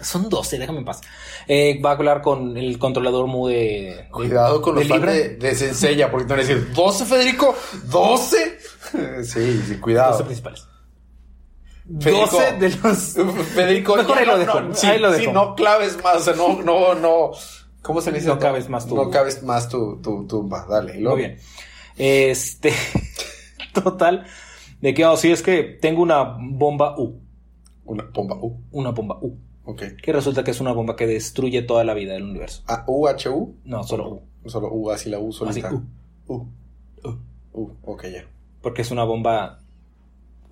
[0.00, 1.00] Son 12, déjame en paz.
[1.48, 4.08] Eh, va a hablar con el controlador Mu de.
[4.10, 7.54] Cuidado con de los fans de, de porque te van a decir, ¿12, Federico?
[7.90, 8.36] ¿12?
[9.24, 10.12] Sí, sí, cuidado.
[10.12, 10.68] 12 principales.
[12.00, 12.36] Federico.
[12.36, 12.98] 12 de los.
[13.54, 14.60] Federico, Mejor ahí lo dejo.
[14.60, 15.32] no, sí, ahí lo sí, dejo.
[15.32, 17.30] no claves más, o sea, no, no, no.
[17.82, 18.26] ¿Cómo se dice?
[18.26, 18.96] No cabes más tú.
[18.96, 20.66] No cabes más tu, tu tumba.
[20.68, 20.98] Dale.
[20.98, 21.38] Muy bien.
[21.96, 22.72] Este.
[23.72, 24.26] Total.
[24.80, 27.20] De que, oh, sí, es que tengo una bomba U.
[27.84, 28.36] Una bomba.
[28.36, 28.60] U.
[28.72, 29.38] Una bomba U.
[29.64, 29.82] Ok.
[30.02, 32.62] Que resulta que es una bomba que destruye toda la vida del universo.
[32.66, 33.54] Ah, U, H, U.
[33.64, 34.48] No, solo U.
[34.48, 35.68] Solo U, así la U solita.
[35.68, 35.76] Así,
[36.26, 36.34] U.
[36.34, 36.46] U.
[37.04, 37.18] U.
[37.52, 37.70] U.
[37.84, 38.24] Ok, ya.
[38.62, 39.60] Porque es una bomba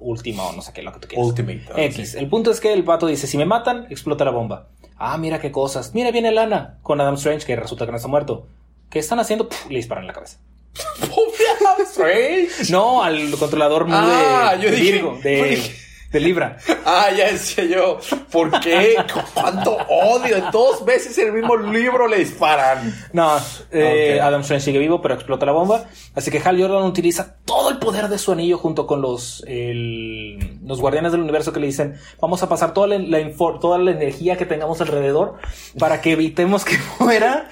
[0.04, 1.26] última o no sé qué, lo que tú quieras.
[1.26, 1.62] Ultimate.
[1.86, 2.12] X.
[2.12, 2.18] sí.
[2.18, 4.68] El punto es que el pato dice, si me matan, explota la bomba.
[4.96, 5.92] Ah, mira qué cosas.
[5.94, 8.46] Mira, viene Lana con Adam Strange, que resulta que no está muerto.
[8.90, 9.48] ¿Qué están haciendo?
[9.48, 10.38] Puf, le disparan en la cabeza.
[11.00, 12.70] Pobre Adam Strange.
[12.72, 15.18] No, al controlador Ah, de, yo de dije- Virgo.
[15.22, 15.74] De,
[16.14, 16.56] de Libra.
[16.86, 17.98] Ah, ya decía yo,
[18.30, 18.94] ¿por qué?
[19.34, 20.48] ¿Cuánto odio?
[20.52, 22.94] Dos veces en el mismo libro le disparan.
[23.12, 23.36] No,
[23.72, 24.22] eh, Ok.
[24.24, 25.86] Adam Strange sigue vivo, pero explota la bomba.
[26.14, 30.60] Así que Hal Jordan utiliza todo el poder de su anillo junto con los, el-
[30.64, 34.36] los guardianes del universo que le dicen: Vamos a pasar toda la, toda la energía
[34.36, 35.38] que tengamos alrededor
[35.78, 37.48] para que evitemos que muera.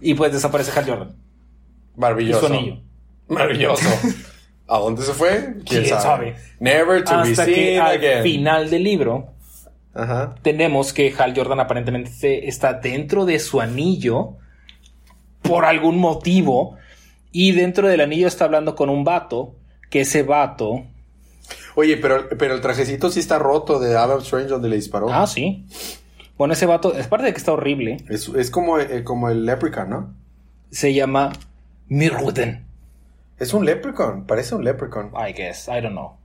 [0.00, 1.16] Y pues desaparece Hal Jordan.
[1.96, 2.46] Maravilloso.
[2.46, 2.80] Y su anillo.
[3.28, 3.84] Maravilloso.
[4.68, 5.54] ¿A dónde se fue?
[5.64, 6.02] ¿Quién, ¿Quién sabe?
[6.02, 6.36] sabe?
[6.60, 8.22] Never to be que seen al again.
[8.22, 9.32] final del libro
[9.94, 10.34] Ajá.
[10.42, 14.36] tenemos que Hal Jordan aparentemente está dentro de su anillo
[15.42, 16.76] por algún motivo
[17.32, 19.56] y dentro del anillo está hablando con un vato
[19.90, 20.84] que ese vato
[21.74, 25.08] Oye, pero, pero el trajecito sí está roto de Adam Strange donde le disparó.
[25.10, 25.64] ah sí
[26.36, 29.46] bueno ese vato es parte de que está horrible Es, es como, eh, como el
[29.46, 30.14] Leprechaun, ¿no?
[30.70, 31.32] se llama
[31.88, 32.66] Mirwuden
[33.38, 35.12] Es un Leprechaun, parece un Leprechaun.
[35.14, 36.16] I guess I don't know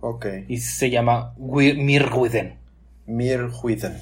[0.00, 0.26] Ok.
[0.48, 2.58] y se llama Mirwuden
[3.06, 3.98] Mirhuiden.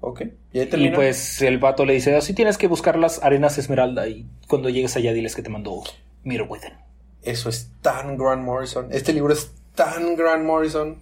[0.00, 0.22] Ok.
[0.52, 4.08] Y ahí y pues el vato le dice así tienes que buscar las arenas esmeralda
[4.08, 5.82] y cuando llegues allá diles que te mandó
[6.24, 6.74] Mirwuden
[7.22, 8.88] Eso es tan Grant Morrison.
[8.90, 10.98] Este libro es tan Grant Morrison.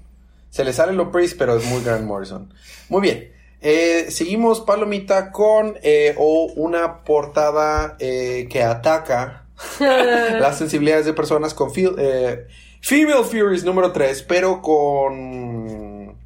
[0.51, 2.53] Se le sale lo Priest, pero es muy Grant Morrison.
[2.89, 3.33] Muy bien.
[3.63, 9.40] Eh, seguimos, Palomita, con eh, o una portada eh, que ataca
[9.81, 12.47] las sensibilidades de personas con feel- eh,
[12.81, 16.17] Female Furies número 3, pero con...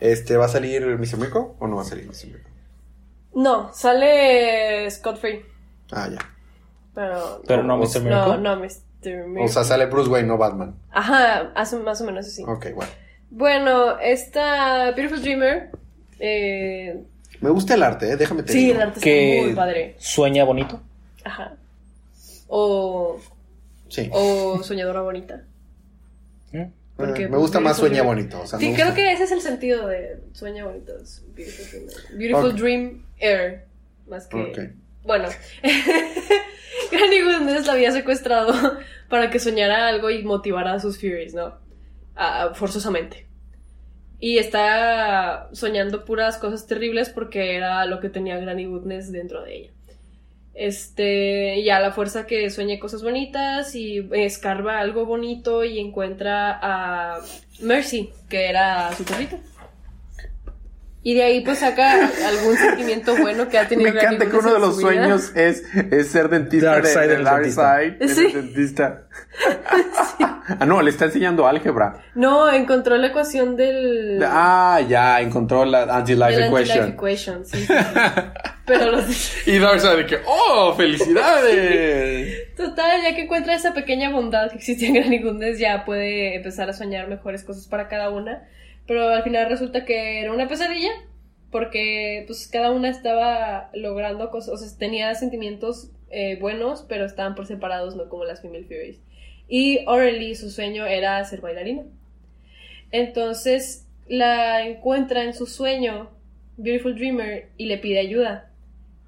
[0.00, 1.16] Este, ¿Va a salir Mr.
[1.16, 2.26] Miracle o no va a salir Mr.
[2.26, 2.52] Miracle?
[3.34, 5.42] No, sale Scott Free.
[5.92, 6.18] Ah, ya.
[6.94, 7.96] Pero, pero no O- Mr.
[7.98, 9.26] no, Miracle no, Mr.
[9.28, 9.44] Miracle.
[9.44, 10.74] O sea, sale Bruce Wayne, no Batman.
[10.90, 12.42] Ajá, hace más o menos así.
[12.46, 12.90] Ok, bueno.
[13.30, 15.70] Bueno, esta Beautiful Dreamer.
[16.18, 17.02] Eh,
[17.40, 18.16] Me gusta el arte, ¿eh?
[18.16, 18.74] déjame te sí, digo.
[18.74, 19.96] el arte que está muy padre.
[19.98, 20.80] sueña bonito
[21.24, 21.54] Ajá.
[22.54, 23.18] O,
[23.88, 24.10] Sí.
[24.12, 25.44] o soñadora bonita.
[26.94, 28.40] Porque, Eh, me pues, gusta más Beautiful sueña Dream- bonito.
[28.42, 30.92] O sea, Sí, creo que ese es el sentido de sueña bonito.
[30.98, 31.80] es Beautiful.
[32.18, 32.54] Beautiful.
[32.54, 33.64] Dream Air.
[34.06, 34.36] Más que.
[34.36, 34.58] Ok.
[35.04, 35.28] Bueno.
[36.92, 38.52] Granny Goodness la había secuestrado
[39.08, 41.54] para que soñara algo y motivara a sus Furies, ¿no?
[42.54, 43.26] Forzosamente.
[44.20, 49.56] Y está soñando puras cosas terribles porque era lo que tenía Granny Goodness dentro de
[49.56, 49.70] ella.
[50.54, 56.58] Este, y a la fuerza que sueñe cosas bonitas y escarba algo bonito y encuentra
[56.60, 57.20] a
[57.60, 59.38] Mercy, que era su perrito.
[61.04, 64.52] Y de ahí pues saca algún sentimiento bueno que ha tenido Me encanta que uno
[64.54, 67.78] de los sueños es, es ser dentista Dark de, side de del Dark dentista.
[67.80, 68.32] Side, del Sí.
[68.32, 69.02] dentista.
[70.58, 72.02] Ah, no, le está enseñando álgebra.
[72.16, 74.20] No, encontró la ecuación del...
[74.26, 76.78] Ah, ya, encontró la anti-life equation.
[76.78, 77.72] anti-life equation, sí, sí.
[78.66, 79.46] Pero los...
[79.46, 82.54] Y Darkseid de que, ¡oh, felicidades!
[82.56, 86.68] Total, ya que encuentra esa pequeña bondad que existía en Granny Goodness, ya puede empezar
[86.68, 88.42] a soñar mejores cosas para cada una.
[88.86, 90.90] Pero al final resulta que era una pesadilla,
[91.50, 97.34] porque pues cada una estaba logrando cosas, o sea, tenía sentimientos eh, buenos, pero estaban
[97.34, 99.00] por separados, no como las Female Furies.
[99.48, 101.84] Y Aurelie, su sueño era ser bailarina.
[102.90, 106.10] Entonces la encuentra en su sueño,
[106.56, 108.50] Beautiful Dreamer, y le pide ayuda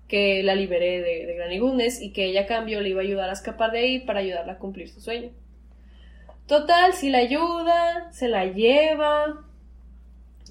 [0.09, 3.05] que la liberé de, de Granny Goodness y que ella a cambio le iba a
[3.05, 5.31] ayudar a escapar de ahí para ayudarla a cumplir su sueño.
[6.47, 9.45] Total, si la ayuda, se la lleva.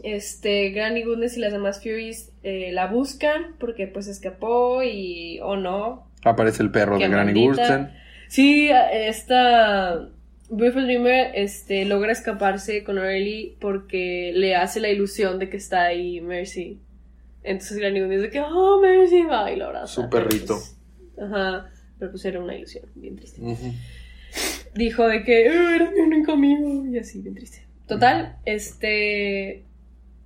[0.02, 5.56] Este, Granny Goodness y las demás Furies eh, la buscan porque pues escapó y o
[5.56, 6.08] no.
[6.24, 7.46] Aparece el perro de Granny.
[7.46, 7.92] Gursten.
[8.28, 10.10] Sí, esta
[10.50, 15.84] Beautiful Dreamer este, logra escaparse con Aurelie porque le hace la ilusión de que está
[15.84, 16.80] ahí Mercy.
[17.44, 19.88] Entonces Granny Goodness de que, oh, Mercy va y lo abraza.
[19.88, 20.56] Su perrito.
[21.16, 23.42] pues, ajá, pero pues era una ilusión, bien triste.
[24.76, 27.66] Dijo de que, "Eh, eres mi único amigo, y así, bien triste.
[27.88, 29.66] Total, este,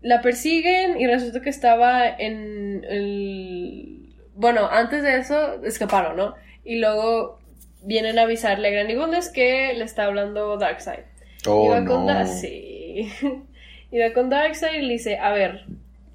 [0.02, 4.14] la persiguen y resulta que estaba en el...
[4.36, 6.36] Bueno, antes de eso escaparon, ¿no?
[6.64, 7.40] Y luego
[7.84, 8.96] vienen a avisarle a Granny
[9.34, 11.04] que le está hablando Darkseid.
[11.48, 11.92] Oh, Iba no.
[11.92, 13.10] con sí.
[13.92, 15.66] Iba con Darkseid y le dice, a ver,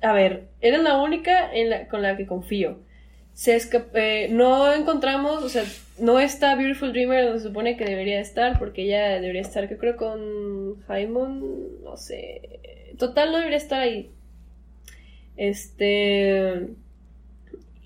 [0.03, 2.79] a ver, eres la única en la- con la que confío.
[3.35, 3.57] Se
[3.95, 5.64] eh, no encontramos, o sea,
[5.99, 9.79] no está Beautiful Dreamer donde se supone que debería estar, porque ella debería estar, yo
[9.79, 12.42] creo, con Jaimon, no sé.
[13.03, 14.12] Total, no debería estar ahí.
[15.37, 16.69] Este.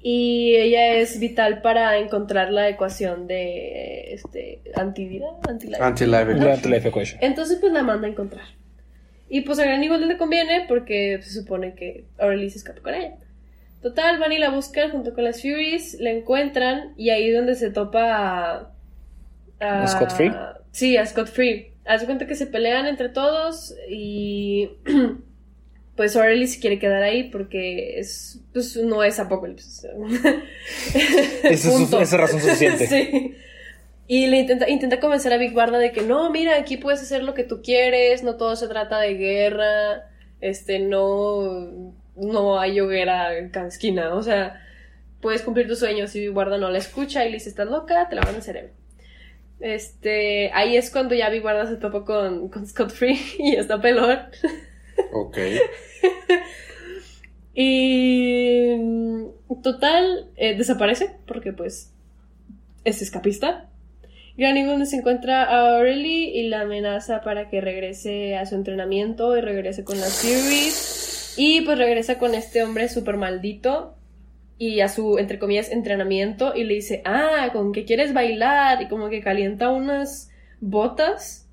[0.03, 5.83] Y ella es vital para encontrar la ecuación de este antivida, antilife.
[5.83, 7.19] Anti-life equation.
[7.23, 8.45] Entonces, pues la manda a encontrar.
[9.31, 12.93] Y pues a Gran igual le conviene porque se supone que Aurelie se escapa con
[12.93, 13.17] ella.
[13.81, 17.55] Total, van y la buscan junto con las Furies, la encuentran y ahí es donde
[17.55, 18.69] se topa
[19.61, 19.83] a.
[19.83, 20.31] ¿A Scott Free?
[20.73, 21.73] Sí, a Scott Free.
[21.87, 24.71] Haz de cuenta que se pelean entre todos y
[25.97, 29.89] pues O'Reilly se quiere quedar ahí porque es pues no es Apocalypse.
[30.95, 32.87] Esa es su- esa razón suficiente.
[32.89, 33.35] sí.
[34.09, 37.25] Y le intenta, intenta convencer a Big Barda de que no, mira, aquí puedes hacer
[37.25, 40.09] lo que tú quieres, no todo se trata de guerra,
[40.41, 44.63] este, no, no hay hoguera en cada esquina, o sea,
[45.21, 48.09] puedes cumplir tus sueños y Big Barda no la escucha y le dice, estás loca,
[48.09, 48.71] te la van a cerebro.
[49.61, 53.81] Este, ahí es cuando ya Big Barda se topa con, con Scott Free y está
[53.81, 54.19] pelón.
[55.13, 55.39] Ok.
[57.59, 61.91] Y mm, total, eh, desaparece porque pues
[62.85, 63.71] es escapista.
[64.37, 69.41] Granny Goodness encuentra a Aurelie y la amenaza para que regrese a su entrenamiento y
[69.41, 71.35] regrese con las Furies.
[71.39, 73.97] Y pues regresa con este hombre súper maldito
[74.59, 78.89] y a su, entre comillas, entrenamiento y le dice, ah, con que quieres bailar y
[78.89, 81.47] como que calienta unas botas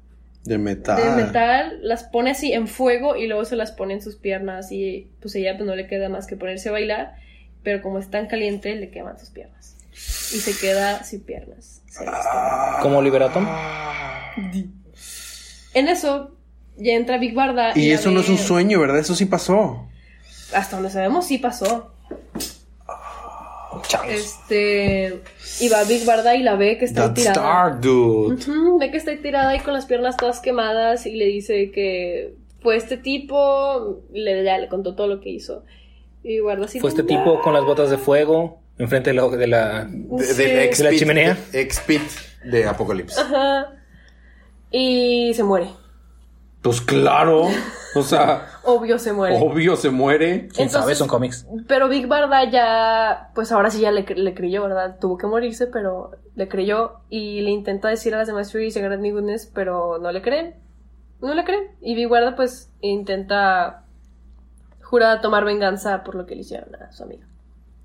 [0.45, 0.97] De metal.
[0.97, 4.71] de metal, las pone así en fuego y luego se las pone en sus piernas
[4.71, 7.15] y pues ella pues no le queda más que ponerse a bailar,
[7.61, 11.81] pero como es tan caliente le queman sus piernas y se queda sin piernas.
[11.87, 12.79] Desquema.
[12.81, 13.47] Como Liberatom.
[15.73, 16.35] En eso
[16.77, 18.99] ya entra Big Barda Y eso no es un sueño, ¿verdad?
[18.99, 19.87] Eso sí pasó.
[20.53, 21.92] Hasta donde sabemos sí pasó.
[23.87, 24.09] Changos.
[24.13, 25.21] Este
[25.61, 27.41] y va Big Barda y la ve que está That's tirada.
[27.41, 28.43] dark, dude.
[28.79, 32.75] Ve que está tirada ahí con las piernas todas quemadas y le dice que fue
[32.77, 35.63] este tipo, le, ya le contó todo lo que hizo.
[36.23, 36.79] Y guarda así.
[36.79, 40.33] Fue este tipo con las botas de fuego enfrente de la, de la- De, Sí.
[40.41, 41.37] del ex ¿De la chimenea?
[41.51, 42.01] Ex-pit
[42.45, 43.19] de Apocalypse.
[43.19, 43.73] Ajá.
[44.71, 45.67] Y se muere.
[46.61, 47.47] Pues claro.
[47.95, 49.37] O sea, Obvio se muere.
[49.39, 50.47] obvio se muere.
[50.53, 50.83] ¿Quién sabe?
[50.93, 51.45] Entonces- Son cómics.
[51.67, 54.97] Pero Big Barda ya, pues ahora sí ya le, le creyó, ¿verdad?
[54.99, 58.79] Tuvo que morirse, pero le creyó y le intenta decir a las demás Furies y
[58.79, 60.55] a Granny Goodness, pero no le creen.
[61.21, 61.63] No le creen.
[61.81, 63.83] Y Big Barda pues intenta,
[64.81, 67.25] jura tomar venganza por lo que le hicieron a su amiga.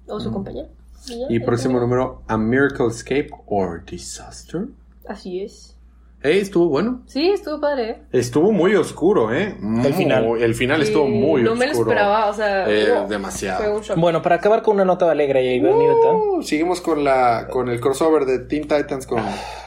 [0.08, 0.68] O su compañera.
[1.06, 4.66] Y, ya, Y ahí próximo número, A Miracle Escape or Disaster.
[5.06, 5.76] Así es.
[6.20, 7.04] Hey, estuvo bueno.
[7.06, 7.98] Sí, estuvo padre, ¿eh?
[8.12, 9.54] Estuvo muy oscuro, ¿eh?
[9.60, 10.26] Muy- final.
[10.42, 11.56] El final estuvo muy no oscuro.
[11.56, 13.58] me lo esperaba, o sea, Eh, no, demasiado.
[13.62, 13.98] Fue un shock.
[13.98, 18.24] Bueno, para acabar con una nota alegre y Uh, seguimos con la con el crossover
[18.24, 19.22] de Teen Titans con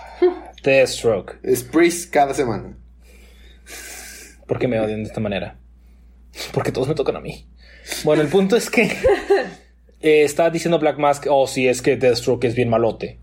[0.64, 1.40] Deathstroke.
[1.56, 2.78] Sprees cada semana.
[4.46, 5.58] ¿Por qué me odian de esta manera?
[6.54, 7.48] Porque todos me tocan a mí.
[8.04, 8.84] Bueno, el punto es que
[10.02, 13.20] eh, está diciendo Black Mask, oh, sí, es que Deathstroke es bien malote.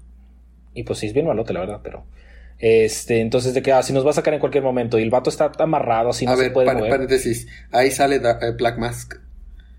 [0.72, 2.06] Y pues sí, es bien malote, la verdad, pero...
[2.60, 5.10] Este, entonces de que, ah, si nos va a sacar en cualquier momento y el
[5.10, 6.90] vato está amarrado, así no se puede par- mover.
[6.90, 7.46] paréntesis.
[7.70, 9.14] Ahí sale Da- eh, Black Mask.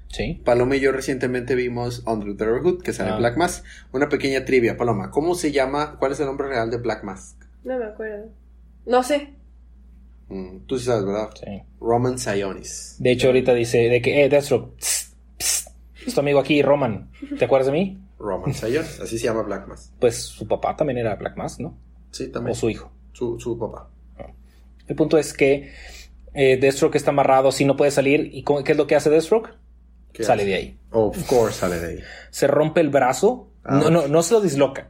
[0.08, 0.42] Sí.
[0.44, 3.18] Paloma y yo recientemente vimos Under the Hood, que sale Ah.
[3.18, 3.64] Black Mask.
[3.92, 5.12] Una pequeña trivia, Paloma.
[5.12, 5.98] ¿Cómo se llama?
[6.00, 7.38] ¿Cuál es el nombre real de Black Mask?
[7.64, 8.30] No me acuerdo.
[8.86, 9.34] No sé.
[10.30, 11.30] Mm, tú sí sabes, ¿verdad?
[11.40, 11.62] Sí.
[11.82, 12.96] Roman Sionis.
[13.00, 15.68] De hecho, ahorita dice de que, eh, Deathstroke, psst, psst,
[16.08, 17.12] es tu amigo aquí, Roman.
[17.38, 18.00] ¿Te acuerdas de mí?
[18.18, 19.92] Roman Sionis, así se llama Black Mask.
[20.00, 21.78] Pues su papá también era Black Mask, ¿no?
[22.12, 22.52] Sí, también.
[22.52, 22.92] O su hijo.
[23.14, 23.90] Su, su papá.
[24.88, 25.72] El punto es que
[26.34, 28.30] eh, Deathstroke está amarrado, así no puede salir.
[28.34, 29.50] ¿Y qué es lo que hace Deathstroke?
[30.14, 30.50] ¿Qué Sale hace?
[30.52, 30.80] de ahí.
[30.92, 32.00] Of course sale de ahí.
[32.32, 33.52] Se rompe el brazo.
[33.64, 33.80] Ah.
[33.84, 34.90] No, no, no se lo disloca.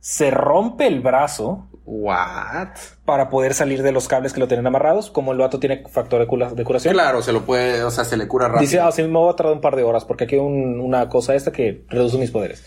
[0.00, 2.68] Se rompe el brazo What?
[3.04, 5.10] para poder salir de los cables que lo tienen amarrados.
[5.10, 6.94] Como el vato tiene factor de, cura- de curación.
[6.94, 8.60] Claro, se lo puede, o sea, se le cura rápido.
[8.62, 10.80] Dice, ah, sí, me va a tardar un par de horas porque aquí hay un-
[10.80, 12.64] una cosa esta que reduce mis poderes.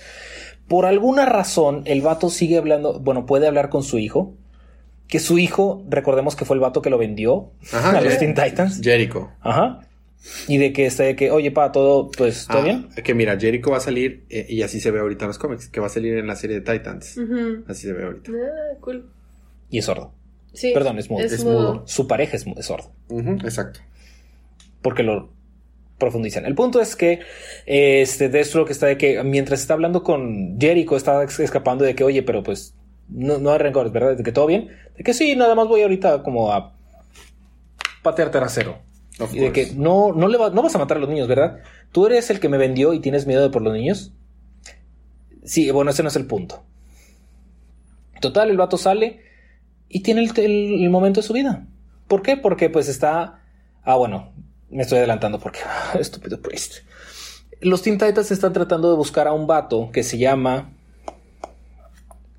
[0.69, 4.35] Por alguna razón, el vato sigue hablando, bueno, puede hablar con su hijo.
[5.07, 8.35] Que su hijo, recordemos que fue el vato que lo vendió Ajá, a los Teen
[8.35, 8.79] Titans.
[8.81, 9.31] Jericho.
[9.41, 9.79] Ajá.
[10.47, 12.89] Y de que está de que, oye, pa, todo, pues, ¿todo Ah, bien?
[13.03, 15.67] Que mira, Jericho va a salir, eh, y así se ve ahorita en los cómics,
[15.69, 17.17] que va a salir en la serie de Titans.
[17.17, 17.63] Ujú.
[17.67, 18.31] Así se ve ahorita.
[18.31, 19.09] Ah, cool.
[19.71, 20.13] Y es sordo.
[20.53, 20.71] Sí.
[20.73, 21.23] Perdón, es mudo.
[21.23, 21.83] Es mudo.
[21.87, 22.91] Su pareja es, es sordo.
[23.07, 23.79] Ujú, exacto.
[24.83, 25.31] Porque lo
[25.99, 26.45] profundizan.
[26.45, 27.19] El punto es que
[27.65, 32.23] este Deathstroke está de que mientras está hablando con Jericho, está escapando de que, oye,
[32.23, 32.73] pero pues
[33.09, 34.15] no, no hay rencores, ¿verdad?
[34.17, 34.69] De que todo bien.
[34.97, 36.73] De que sí, nada más voy ahorita como a
[38.01, 38.79] patear trasero.
[39.33, 41.59] Y de que no, no, le va- no vas a matar a los niños, ¿verdad?
[41.91, 44.13] Tú eres el que me vendió y tienes miedo de por los niños.
[45.43, 46.63] Sí, bueno, ese no es el punto.
[48.21, 49.21] Total, el vato sale
[49.89, 51.65] y tiene el, el- el momento de su vida.
[52.07, 52.37] ¿Por qué?
[52.37, 53.43] Porque pues está...
[53.83, 54.31] Ah, bueno,
[54.69, 55.59] me estoy adelantando porque...
[55.99, 56.77] Estúpido Priest.
[57.61, 60.71] Los Teen Titans están tratando de buscar a un vato que se llama...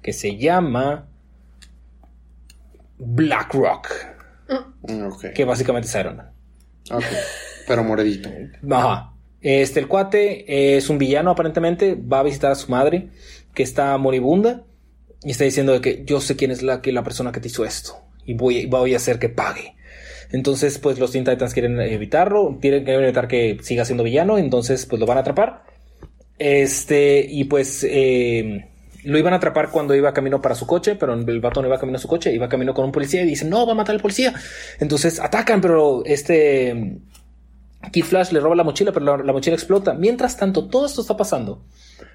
[0.02, 1.06] Que se llama...
[2.98, 3.88] Blackrock.
[4.82, 5.26] Mm, Ok.
[5.34, 6.30] Que básicamente es Iron Man.
[6.90, 7.04] Ok.
[7.66, 8.28] Pero moredito.
[8.70, 9.14] Ajá.
[9.40, 13.08] Este, el cuate es un villano aparentemente, va a visitar a su madre,
[13.54, 14.64] que está moribunda,
[15.22, 17.48] y está diciendo de que yo sé quién es la, que, la persona que te
[17.48, 17.96] hizo esto.
[18.26, 19.76] y voy, voy a hacer que pague.
[20.32, 25.00] Entonces, pues los Teen Titans quieren evitarlo, quieren, evitar que siga siendo villano, entonces pues
[25.00, 25.64] lo van a atrapar.
[26.38, 28.68] Este, y pues eh,
[29.04, 31.78] lo iban a atrapar cuando iba camino para su coche, pero el vato no iba
[31.78, 33.94] camino a su coche, iba camino con un policía y dicen, no, va a matar
[33.94, 34.34] al policía.
[34.78, 37.00] Entonces atacan, pero este
[37.92, 39.94] Kid Flash le roba la mochila, pero la, la mochila explota.
[39.94, 41.64] Mientras tanto, todo esto está pasando.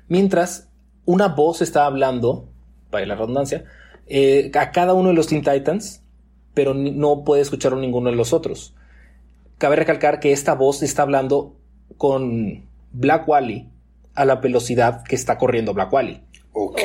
[0.07, 0.69] Mientras
[1.05, 2.49] una voz está hablando,
[2.89, 3.65] para la redundancia,
[4.07, 6.03] eh, a cada uno de los Teen Titans,
[6.55, 8.73] pero no puede escucharlo ninguno de los otros.
[9.59, 11.55] Cabe recalcar que esta voz está hablando
[11.97, 13.69] con Black Wally
[14.15, 16.21] a la velocidad que está corriendo Black Wally.
[16.53, 16.79] Ok.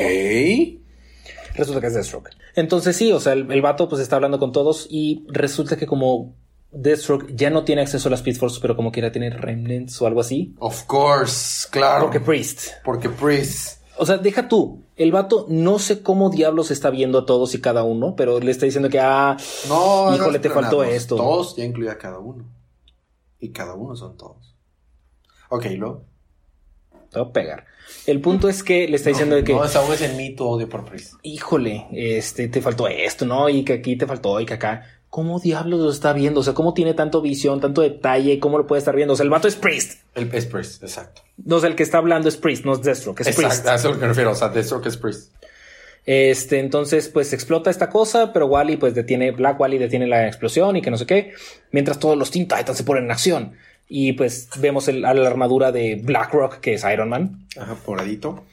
[1.55, 2.29] Resulta que es Deathstroke.
[2.55, 5.87] Entonces sí, o sea, el, el vato pues está hablando con todos y resulta que
[5.87, 6.35] como
[6.71, 10.07] Deathstroke ya no tiene acceso a las Speed Force, pero como quiera tiene remnants o
[10.07, 10.55] algo así.
[10.59, 12.05] Of course, claro.
[12.05, 12.69] Porque Priest.
[12.83, 13.80] Porque Priest.
[14.01, 14.81] O sea, deja tú.
[14.95, 18.49] El vato no sé cómo diablos está viendo a todos y cada uno, pero le
[18.49, 19.37] está diciendo que, ah,
[19.69, 21.17] No, híjole, no, te faltó esto.
[21.17, 22.43] Todos ya incluye a cada uno.
[23.39, 24.55] Y cada uno son todos.
[25.49, 26.03] Ok, luego.
[27.11, 27.65] te voy a pegar.
[28.07, 30.67] El punto es que le está diciendo de que, No desahogues en mí tu odio
[30.67, 31.13] por Priest.
[31.21, 33.49] híjole, este, te faltó esto, ¿no?
[33.49, 34.83] Y que aquí te faltó y que acá.
[35.11, 36.39] ¿Cómo diablos lo está viendo?
[36.39, 38.39] O sea, ¿cómo tiene tanto visión, tanto detalle?
[38.39, 39.13] ¿Cómo lo puede estar viendo?
[39.13, 39.99] O sea, el vato es Priest.
[40.15, 41.21] El, es Priest, exacto.
[41.37, 43.41] No, o sea, el que está hablando es Priest, no es Deathstroke, es Priest.
[43.51, 44.31] Exacto, a eso es lo que me refiero.
[44.31, 45.31] O sea, Deathstroke es Priest.
[46.05, 50.75] Este, entonces, pues explota esta cosa, pero Wally, pues detiene, Black Wally detiene la explosión
[50.77, 51.33] y que no sé qué,
[51.71, 53.51] mientras todos los Teen Titans se ponen en acción.
[53.87, 58.45] Y pues vemos el- a la armadura de Blackrock, que es Iron Man, Ajá, poradito.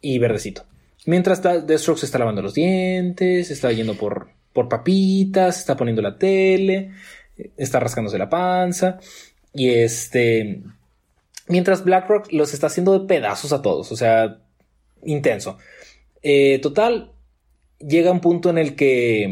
[0.00, 0.62] y verdecito.
[1.06, 4.28] Mientras Deathstroke se está lavando los dientes, está yendo por,
[4.58, 6.90] por papitas, está poniendo la tele,
[7.56, 8.98] está rascándose la panza.
[9.54, 10.62] Y este.
[11.46, 14.40] Mientras Blackrock los está haciendo de pedazos a todos, o sea,
[15.04, 15.58] intenso.
[16.24, 17.12] Eh, total,
[17.78, 19.22] llega un punto en el que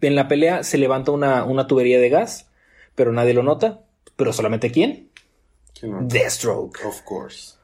[0.00, 2.46] en la pelea se levanta una, una tubería de gas,
[2.94, 3.80] pero nadie lo nota.
[4.14, 5.10] Pero solamente quién?
[5.76, 6.06] ¿Quién?
[6.06, 6.86] Deathstroke.
[6.86, 7.54] Of course.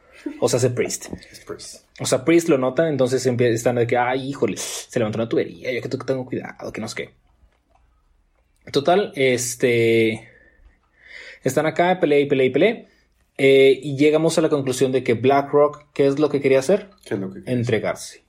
[0.40, 1.06] O sea, hace Priest.
[1.30, 1.84] Es Priest.
[2.00, 5.70] O sea, Priest lo nota, entonces están de que, ay, híjole, se levantó una tubería,
[5.72, 7.14] yo que tengo- cuidado, que no sé qué.
[8.72, 10.28] Total, este.
[11.42, 12.86] Están acá, pelea y pelea y pelea.
[13.38, 16.90] eh, y llegamos a la conclusión de que BlackRock, ¿qué es lo que quería hacer?
[17.04, 18.22] ¿Qué es lo que Entregarse.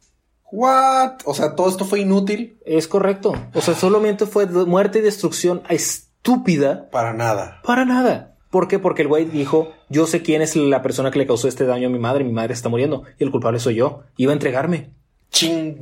[0.54, 1.20] What?
[1.26, 3.34] O sea, todo esto fue inútil Es correcto.
[3.54, 7.62] O sea, solamente fue muerte y destrucción estúpida para nada.
[7.64, 8.31] para nada.
[8.52, 8.80] ¿Por qué?
[8.80, 11.88] Porque el güey dijo, yo sé quién es la persona que le causó este daño
[11.88, 14.04] a mi madre, mi madre está muriendo y el culpable soy yo.
[14.18, 14.90] Iba a entregarme.
[15.32, 15.78] Ching.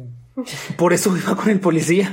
[0.78, 2.12] Por eso iba con el policía.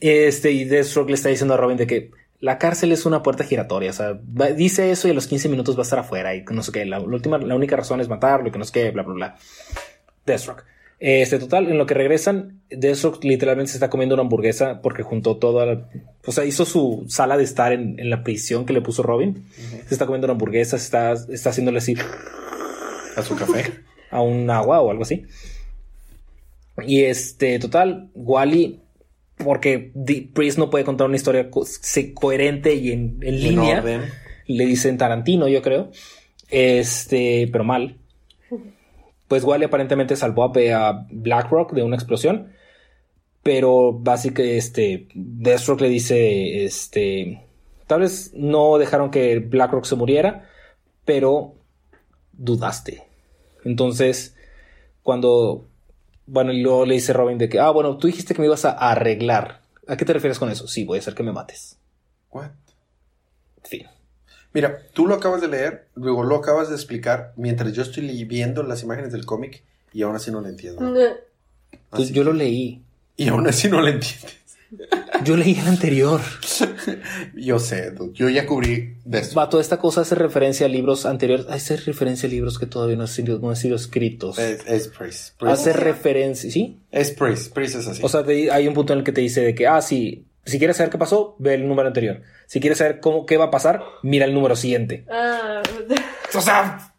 [0.00, 3.44] Este, y Deathstroke le está diciendo a Robin de que la cárcel es una puerta
[3.44, 3.90] giratoria.
[3.90, 4.18] O sea,
[4.56, 6.34] dice eso y a los 15 minutos va a estar afuera.
[6.34, 6.86] Y no sé qué.
[6.86, 9.14] La, la última, la única razón es matarlo y que no sé qué, bla, bla,
[9.14, 9.36] bla.
[10.24, 10.64] Deathstroke.
[11.02, 15.38] Este, total, en lo que regresan, Deathstroke literalmente se está comiendo una hamburguesa porque juntó
[15.38, 15.88] toda la.
[16.26, 19.46] O sea, hizo su sala de estar en, en la prisión que le puso Robin.
[19.88, 21.94] Se está comiendo una hamburguesa, se está, está haciéndole así
[23.16, 23.64] A su café.
[24.10, 25.24] a un agua o algo así.
[26.86, 28.80] Y este, total, Wally,
[29.38, 29.92] porque
[30.34, 31.66] Priest no puede contar una historia co-
[32.14, 33.80] coherente y en, en línea,
[34.46, 35.90] le dicen Tarantino, yo creo.
[36.50, 37.96] Este, pero mal.
[39.30, 42.52] Pues Wally aparentemente salvó a, BlackRock de una explosión.
[43.44, 47.46] Pero básicamente, este, le dice, este,
[47.86, 50.48] tal vez no dejaron que BlackRock se muriera,
[51.04, 51.54] pero
[52.32, 53.04] dudaste.
[53.64, 54.34] Entonces,
[55.04, 55.64] cuando,
[56.26, 58.64] bueno, y luego le dice Robin de que, ah, bueno, tú dijiste que me ibas
[58.64, 59.60] a arreglar.
[59.86, 60.66] ¿A qué te refieres con eso?
[60.66, 61.78] Sí, voy a hacer que me mates.
[62.32, 62.50] What?
[64.52, 68.62] Mira, tú lo acabas de leer, luego lo acabas de explicar mientras yo estoy viendo
[68.62, 70.80] las imágenes del cómic y aún así no lo entiendo.
[70.82, 70.92] No.
[71.90, 72.82] Pues Así yo lo leí.
[73.16, 74.36] Y aún así no lo entiendes.
[75.24, 76.20] Yo leí el anterior.
[77.34, 79.34] Yo sé, yo ya cubrí de eso.
[79.34, 81.46] Va, toda esta cosa hace referencia a libros anteriores.
[81.48, 84.38] Hace referencia a libros que todavía no han sido, no han sido escritos.
[84.38, 84.88] Es, es.
[84.88, 85.42] Priest.
[85.42, 86.78] Hace referencia, ¿sí?
[86.90, 87.52] Es Priest.
[87.52, 88.00] Priest es así.
[88.02, 90.24] O sea, te- hay un punto en el que te dice de que, ah, sí,
[90.44, 92.22] si quieres saber qué pasó, ve el número anterior.
[92.46, 95.04] Si quieres saber cómo, qué va a pasar, mira el número siguiente.
[95.10, 95.62] Ah,
[96.34, 96.92] O sea,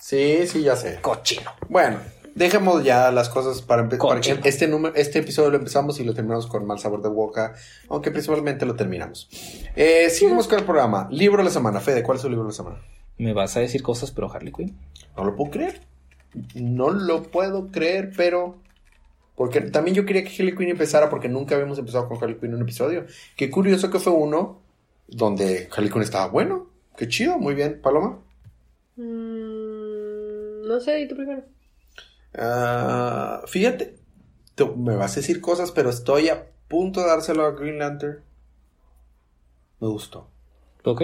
[0.00, 0.98] sí, sí, ya sé.
[1.00, 1.50] cochino.
[1.68, 1.98] Bueno,
[2.34, 4.20] dejemos ya las cosas para empezar.
[4.44, 7.54] Este, número, este episodio lo empezamos y lo terminamos con mal sabor de boca,
[7.88, 9.28] aunque principalmente lo terminamos.
[9.76, 11.08] Eh, seguimos con el programa.
[11.10, 11.80] Libro de la semana.
[11.80, 12.76] Fede, ¿cuál es tu libro de la semana?
[13.18, 14.76] Me vas a decir cosas, pero Harley Quinn.
[15.16, 15.80] No lo puedo creer.
[16.54, 18.58] No lo puedo creer, pero...
[19.36, 22.50] Porque también yo quería que Harley Quinn empezara porque nunca habíamos empezado con Harley Quinn
[22.50, 23.06] en un episodio.
[23.36, 24.62] Qué curioso que fue uno
[25.08, 26.68] donde Harley Quinn estaba bueno.
[26.96, 27.80] Qué chido, muy bien.
[27.82, 28.18] Paloma.
[28.96, 31.44] mm, no sé, ¿y tú primero?
[32.34, 33.96] Ah, fíjate,
[34.54, 38.22] tú me vas a decir cosas, pero estoy a punto de dárselo a Green Lantern.
[39.80, 40.28] Me gustó.
[40.84, 41.02] ¿Ok?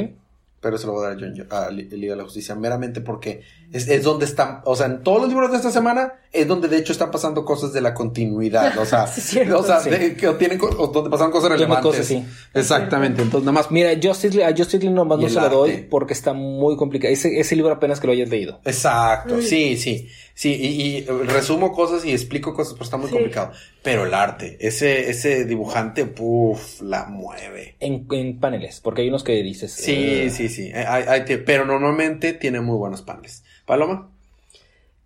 [0.61, 3.01] Pero se lo voy a dar a, John- a Li- Liga de la Justicia meramente
[3.01, 3.43] porque
[3.73, 6.69] es, es donde están, o sea, en todos los libros de esta semana es donde
[6.69, 9.59] de hecho están pasando cosas de la continuidad, o sea, Sí, es cierto.
[9.59, 9.91] o sea, Sí.
[9.91, 11.83] de- que tienen o donde pasan cosas relevantes.
[11.83, 12.25] cosas, sí.
[12.55, 15.87] Exactamente, entonces nada más Mira, Justice, League- a Justice League nomás no se lo doy
[15.91, 17.13] porque está muy complicado.
[17.13, 18.61] Ese, ese libro apenas que lo hayas leído.
[18.65, 19.43] Exacto, Mm.
[19.43, 20.67] sí, sí, sí, y,
[20.99, 23.15] y resumo cosas y explico cosas, pero está muy Sí.
[23.15, 23.53] complicado.
[23.83, 27.77] Pero el arte, ese, ese dibujante, puff, la mueve.
[27.81, 29.73] En, en paneles, porque hay unos que dices.
[29.73, 33.43] Sí, eh, sí, sí, eh, hay- hay te- pero normalmente tiene muy buenos paneles.
[33.73, 34.11] Paloma.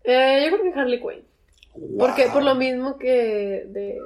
[0.02, 1.96] Eh, yo creo que Harley Quinn.
[1.98, 3.96] Porque por lo mismo que de,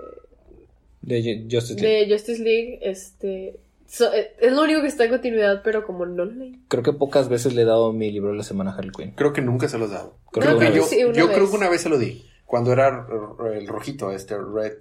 [1.01, 2.07] De Ju- Justice League.
[2.07, 3.59] de Justice League, este
[3.89, 6.61] so- eh, es lo único que está en continuidad, pero como no lo leí.
[6.69, 9.13] Creo que pocas veces le he dado mi libro de la semana a Harley Quinn.
[9.13, 10.17] Creo que nunca se los he dado.
[10.31, 10.91] Creo Creo que yo, vez.
[10.91, 11.37] Sí, una yo vez.
[11.37, 12.23] creo que una vez se lo di.
[12.45, 13.07] Cuando era
[13.55, 14.77] el rojito, este Red,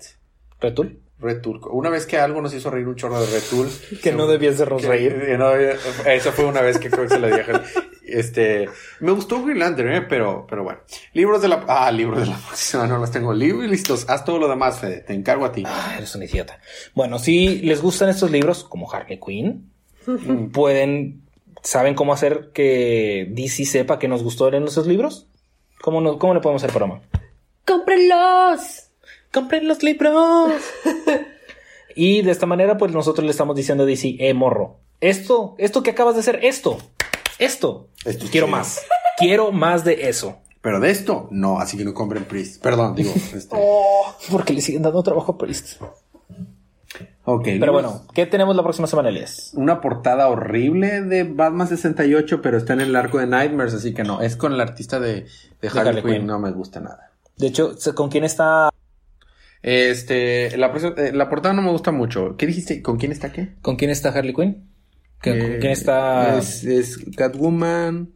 [0.60, 1.00] ¿Retul?
[1.20, 1.60] Red Tool.
[1.72, 3.70] Una vez que algo nos hizo reír un chorro de Red Tool.
[4.02, 4.26] Que no
[4.82, 5.20] que- reír.
[5.26, 7.52] que no esa fue una vez que creo que se lo dije.
[8.06, 8.68] Este,
[9.02, 10.02] me gustó Green Lantern, ¿eh?
[10.02, 10.80] pero, pero bueno.
[11.14, 13.34] Libros de la, ah, libros de la próxima, no los tengo.
[13.34, 14.06] Libros y listos.
[14.10, 15.02] Haz todo lo demás, Fede.
[15.02, 15.64] Te encargo a ti.
[15.68, 16.60] Ah, eres un idiota.
[16.96, 19.72] Bueno, si les gustan estos libros, como Harley Quinn,
[20.54, 21.22] pueden.
[21.62, 25.28] ¿Saben cómo hacer que DC sepa que nos gustaron esos libros?
[25.82, 27.02] ¿Cómo, no- cómo le podemos hacer broma?
[27.66, 28.89] ¡Cómprenlos!
[29.32, 30.54] ¡Compren los libros!
[31.96, 35.84] y de esta manera, pues nosotros le estamos diciendo a DC, eh, morro, esto, esto
[35.84, 36.78] que acabas de hacer, esto,
[37.38, 38.82] esto, Esto es quiero más.
[39.18, 40.40] Quiero más de eso.
[40.62, 42.62] Pero de esto, no, así que no compren Priest.
[42.62, 43.14] Perdón, digo.
[43.34, 43.56] Este.
[43.58, 45.82] Oh, Porque le siguen dando trabajo a Priest.
[47.24, 47.44] Ok.
[47.60, 49.52] Pero bueno, ¿qué tenemos la próxima semana, Elias?
[49.54, 54.04] Una portada horrible de Batman 68, pero está en el arco de Nightmares, así que
[54.04, 54.22] no.
[54.22, 55.28] Es con el artista de,
[55.62, 56.14] de Harley, Harley Quinn.
[56.14, 56.26] Quinn.
[56.26, 57.12] No me gusta nada.
[57.38, 58.70] De hecho, ¿con quién está?
[59.62, 62.36] Este, la, eh, la portada no me gusta mucho.
[62.38, 62.82] ¿Qué dijiste?
[62.82, 63.50] ¿Con quién está qué?
[63.62, 64.70] ¿Con quién está Harley Quinn?
[65.22, 66.38] ¿Con, con Eh, quién está?
[66.38, 68.14] Es, es Catwoman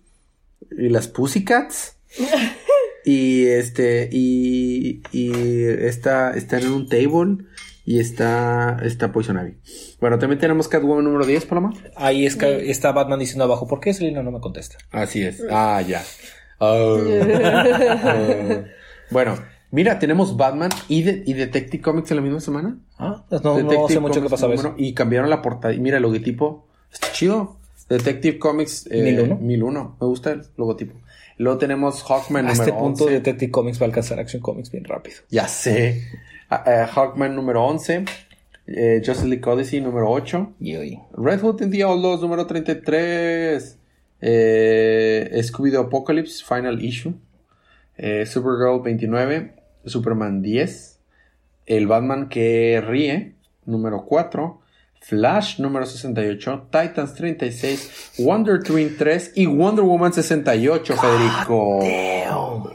[0.72, 1.98] y las Pussycats.
[3.06, 7.46] y este, y, y está, está en un table
[7.86, 9.58] y está, está Poison Ivy.
[10.00, 11.74] Bueno, también tenemos Catwoman número 10, Paloma.
[11.98, 14.78] Ahí es que está Batman diciendo abajo, ¿por qué Selina no me contesta?
[14.92, 15.44] Así es.
[15.50, 16.02] Ah, ya.
[16.60, 16.98] Oh.
[17.06, 18.64] Oh.
[19.12, 19.38] bueno,
[19.74, 22.78] mira, tenemos Batman y, de- y Detective Comics en la misma semana.
[22.98, 24.74] Ah, pues no, no sé mucho qué pasaba eso.
[24.78, 25.74] Y cambiaron la portada.
[25.74, 26.66] Y mira el logotipo.
[26.92, 27.58] Está chido.
[27.90, 29.36] Detective Comics eh, 1001.
[29.42, 29.98] 1001.
[30.00, 30.94] Me gusta el logotipo.
[31.38, 33.14] Luego tenemos Hawkman A número este punto 11.
[33.16, 35.18] Detective Comics va a alcanzar Action Comics bien rápido.
[35.30, 36.02] Ya sé.
[36.66, 38.06] Eh, Hawkman número 11.
[38.68, 40.54] Eh, Justice League Odyssey número 8.
[40.62, 41.00] Y hoy.
[41.18, 43.78] Red Hood and the Outlaws número 33.
[44.22, 47.14] Eh, Scooby-Doo Apocalypse Final Issue.
[47.98, 49.54] Eh, Supergirl 29.
[49.86, 51.00] Superman 10.
[51.66, 54.62] El Batman que ríe número 4.
[55.02, 56.70] Flash número 68.
[56.72, 58.14] Titans 36.
[58.20, 59.34] Wonder Twin 3.
[59.36, 62.74] Y Wonder Woman 68, Federico.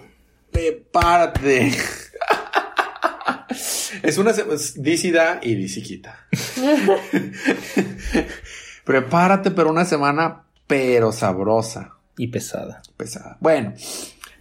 [0.52, 1.72] Prepárate.
[4.02, 6.26] Es una DC da y DC quita.
[8.84, 12.82] Prepárate para una semana pero sabrosa, Y pesada.
[12.96, 13.36] pesada.
[13.40, 13.74] Bueno,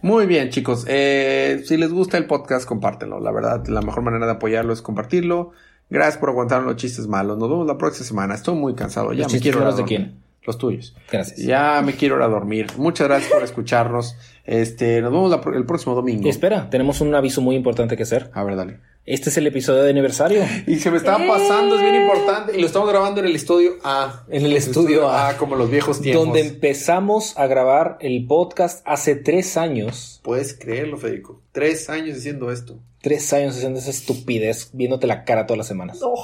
[0.02, 0.84] muy bien chicos.
[0.88, 3.20] Eh, si les gusta el podcast, compártenlo.
[3.20, 5.52] La verdad, la mejor manera de apoyarlo es compartirlo.
[5.90, 7.38] Gracias por aguantar los chistes malos.
[7.38, 8.34] Nos vemos la próxima semana.
[8.34, 9.12] Estoy muy cansado.
[9.12, 9.98] Ya ¿Los me quiero malos de dormir.
[9.98, 10.22] quién?
[10.44, 10.94] Los tuyos.
[11.10, 11.38] Gracias.
[11.38, 12.66] Ya me quiero ir a dormir.
[12.76, 14.16] Muchas gracias por escucharnos.
[14.44, 16.28] Este, nos vemos la el próximo domingo.
[16.28, 18.30] Espera, tenemos un aviso muy importante que hacer.
[18.34, 18.80] A ver, dale.
[19.10, 20.44] Este es el episodio de aniversario.
[20.66, 22.54] Y se me estaba pasando, es bien importante.
[22.54, 24.26] Y lo estamos grabando en el estudio A.
[24.28, 25.38] En el estudio A.
[25.38, 26.26] como los viejos tiempos.
[26.26, 30.20] Donde empezamos a grabar el podcast hace tres años.
[30.22, 31.40] Puedes creerlo, Federico.
[31.52, 32.80] Tres años haciendo esto.
[33.00, 36.00] Tres años haciendo esa estupidez, viéndote la cara todas las semanas.
[36.02, 36.22] oh.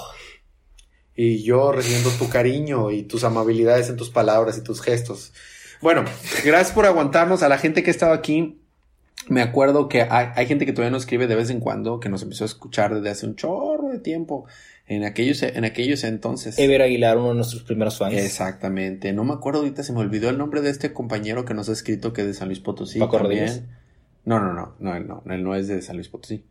[1.16, 5.32] Y yo recibiendo tu cariño y tus amabilidades en tus palabras y tus gestos.
[5.80, 6.04] Bueno,
[6.44, 7.42] gracias por aguantarnos.
[7.42, 8.60] A la gente que ha estado aquí,
[9.28, 12.08] me acuerdo que hay, hay gente que todavía nos escribe de vez en cuando, que
[12.08, 14.46] nos empezó a escuchar desde hace un chorro de tiempo.
[14.86, 16.58] En aquellos, en aquellos entonces.
[16.58, 18.14] Ever Aguilar, uno de nuestros primeros fans.
[18.14, 19.14] Exactamente.
[19.14, 21.72] No me acuerdo ahorita, se me olvidó el nombre de este compañero que nos ha
[21.72, 22.98] escrito que es de San Luis Potosí.
[22.98, 23.46] Paco también.
[23.46, 23.68] Rodríguez.
[24.26, 26.44] No, no, no, no, él no, él no es de San Luis Potosí.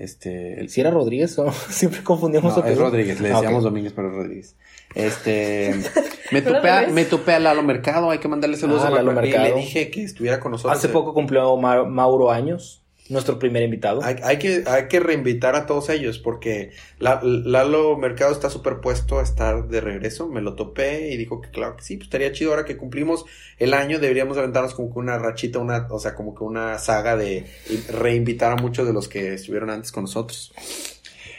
[0.00, 2.78] Este, él Si era Rodríguez o siempre confundimos no, a es.
[2.78, 3.64] Rodríguez, le Ah, decíamos.
[3.64, 4.56] Domínguez, pero es Rodríguez.
[4.94, 5.74] Este,
[6.32, 9.12] me topé, a, me topé a Lalo Mercado, hay que mandarle saludos Ah, a Lalo
[9.12, 9.44] Lalo Mercado.
[9.56, 10.78] Le dije que estuviera con nosotros.
[10.78, 14.02] Hace poco cumplió Ma- Mauro años, nuestro primer invitado.
[14.02, 19.18] Hay, hay que, hay que reinvitar a todos ellos porque la- Lalo Mercado está superpuesto
[19.18, 20.28] a estar de regreso.
[20.28, 23.24] Me lo topé y dijo que claro que sí, pues estaría chido ahora que cumplimos
[23.58, 27.16] el año, deberíamos aventarnos como que una rachita, una, o sea, como que una saga
[27.16, 27.46] de
[27.90, 30.52] reinvitar a muchos de los que estuvieron antes con nosotros.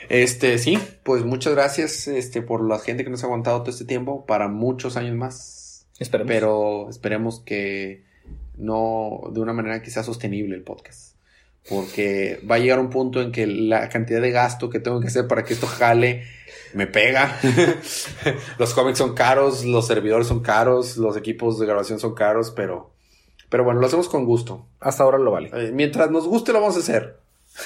[0.10, 3.86] Este, sí, pues muchas gracias este, por la gente que nos ha aguantado todo este
[3.86, 5.86] tiempo, para muchos años más.
[6.00, 6.28] Esperemos.
[6.32, 8.04] Pero esperemos que
[8.58, 11.09] no de una manera que sea sostenible el podcast.
[11.70, 15.08] Porque va a llegar un punto en que la cantidad de gasto que tengo que
[15.08, 16.24] hacer para que esto jale
[16.74, 17.40] me pega.
[18.58, 22.92] los cómics son caros, los servidores son caros, los equipos de grabación son caros, pero,
[23.50, 24.68] pero bueno, lo hacemos con gusto.
[24.80, 25.52] Hasta ahora lo vale.
[25.54, 27.20] Eh, mientras nos guste lo vamos a hacer.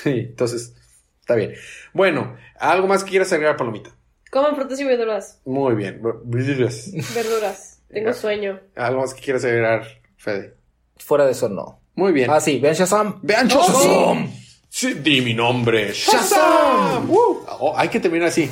[0.05, 0.75] Entonces,
[1.19, 1.53] está bien.
[1.93, 3.91] Bueno, ¿algo más que quieras agregar, Palomita?
[4.31, 5.39] Coman frutas y verduras.
[5.45, 6.01] Muy bien.
[6.23, 6.91] Verduras.
[7.13, 7.81] Verduras.
[7.89, 8.59] Tengo sueño.
[8.75, 9.85] ¿Algo más que quieras agregar,
[10.17, 10.55] Fede?
[10.97, 11.82] Fuera de eso, no.
[11.95, 12.29] Muy bien.
[12.29, 13.19] Ah, sí, vean Shazam.
[13.21, 14.29] ¡Vean Shazam!
[14.69, 15.91] Sí, di mi nombre.
[15.93, 17.09] ¡Shazam!
[17.09, 18.49] Uh, oh, hay que terminar así.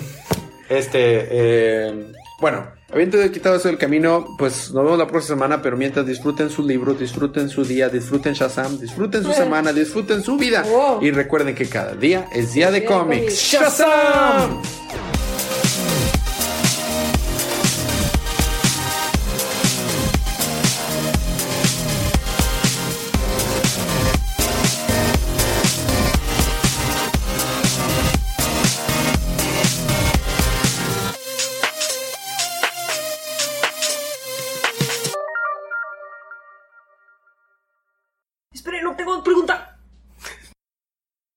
[0.70, 5.76] Este, eh, bueno, habiendo quitado eso del camino, pues nos vemos la próxima semana, pero
[5.78, 10.64] mientras disfruten su libro, disfruten su día, disfruten Shazam, disfruten su semana, disfruten su vida.
[10.64, 11.02] Wow.
[11.02, 13.22] Y recuerden que cada día es día de Día de cómics.
[13.22, 13.52] cómics.
[13.52, 14.62] ¡Shazam!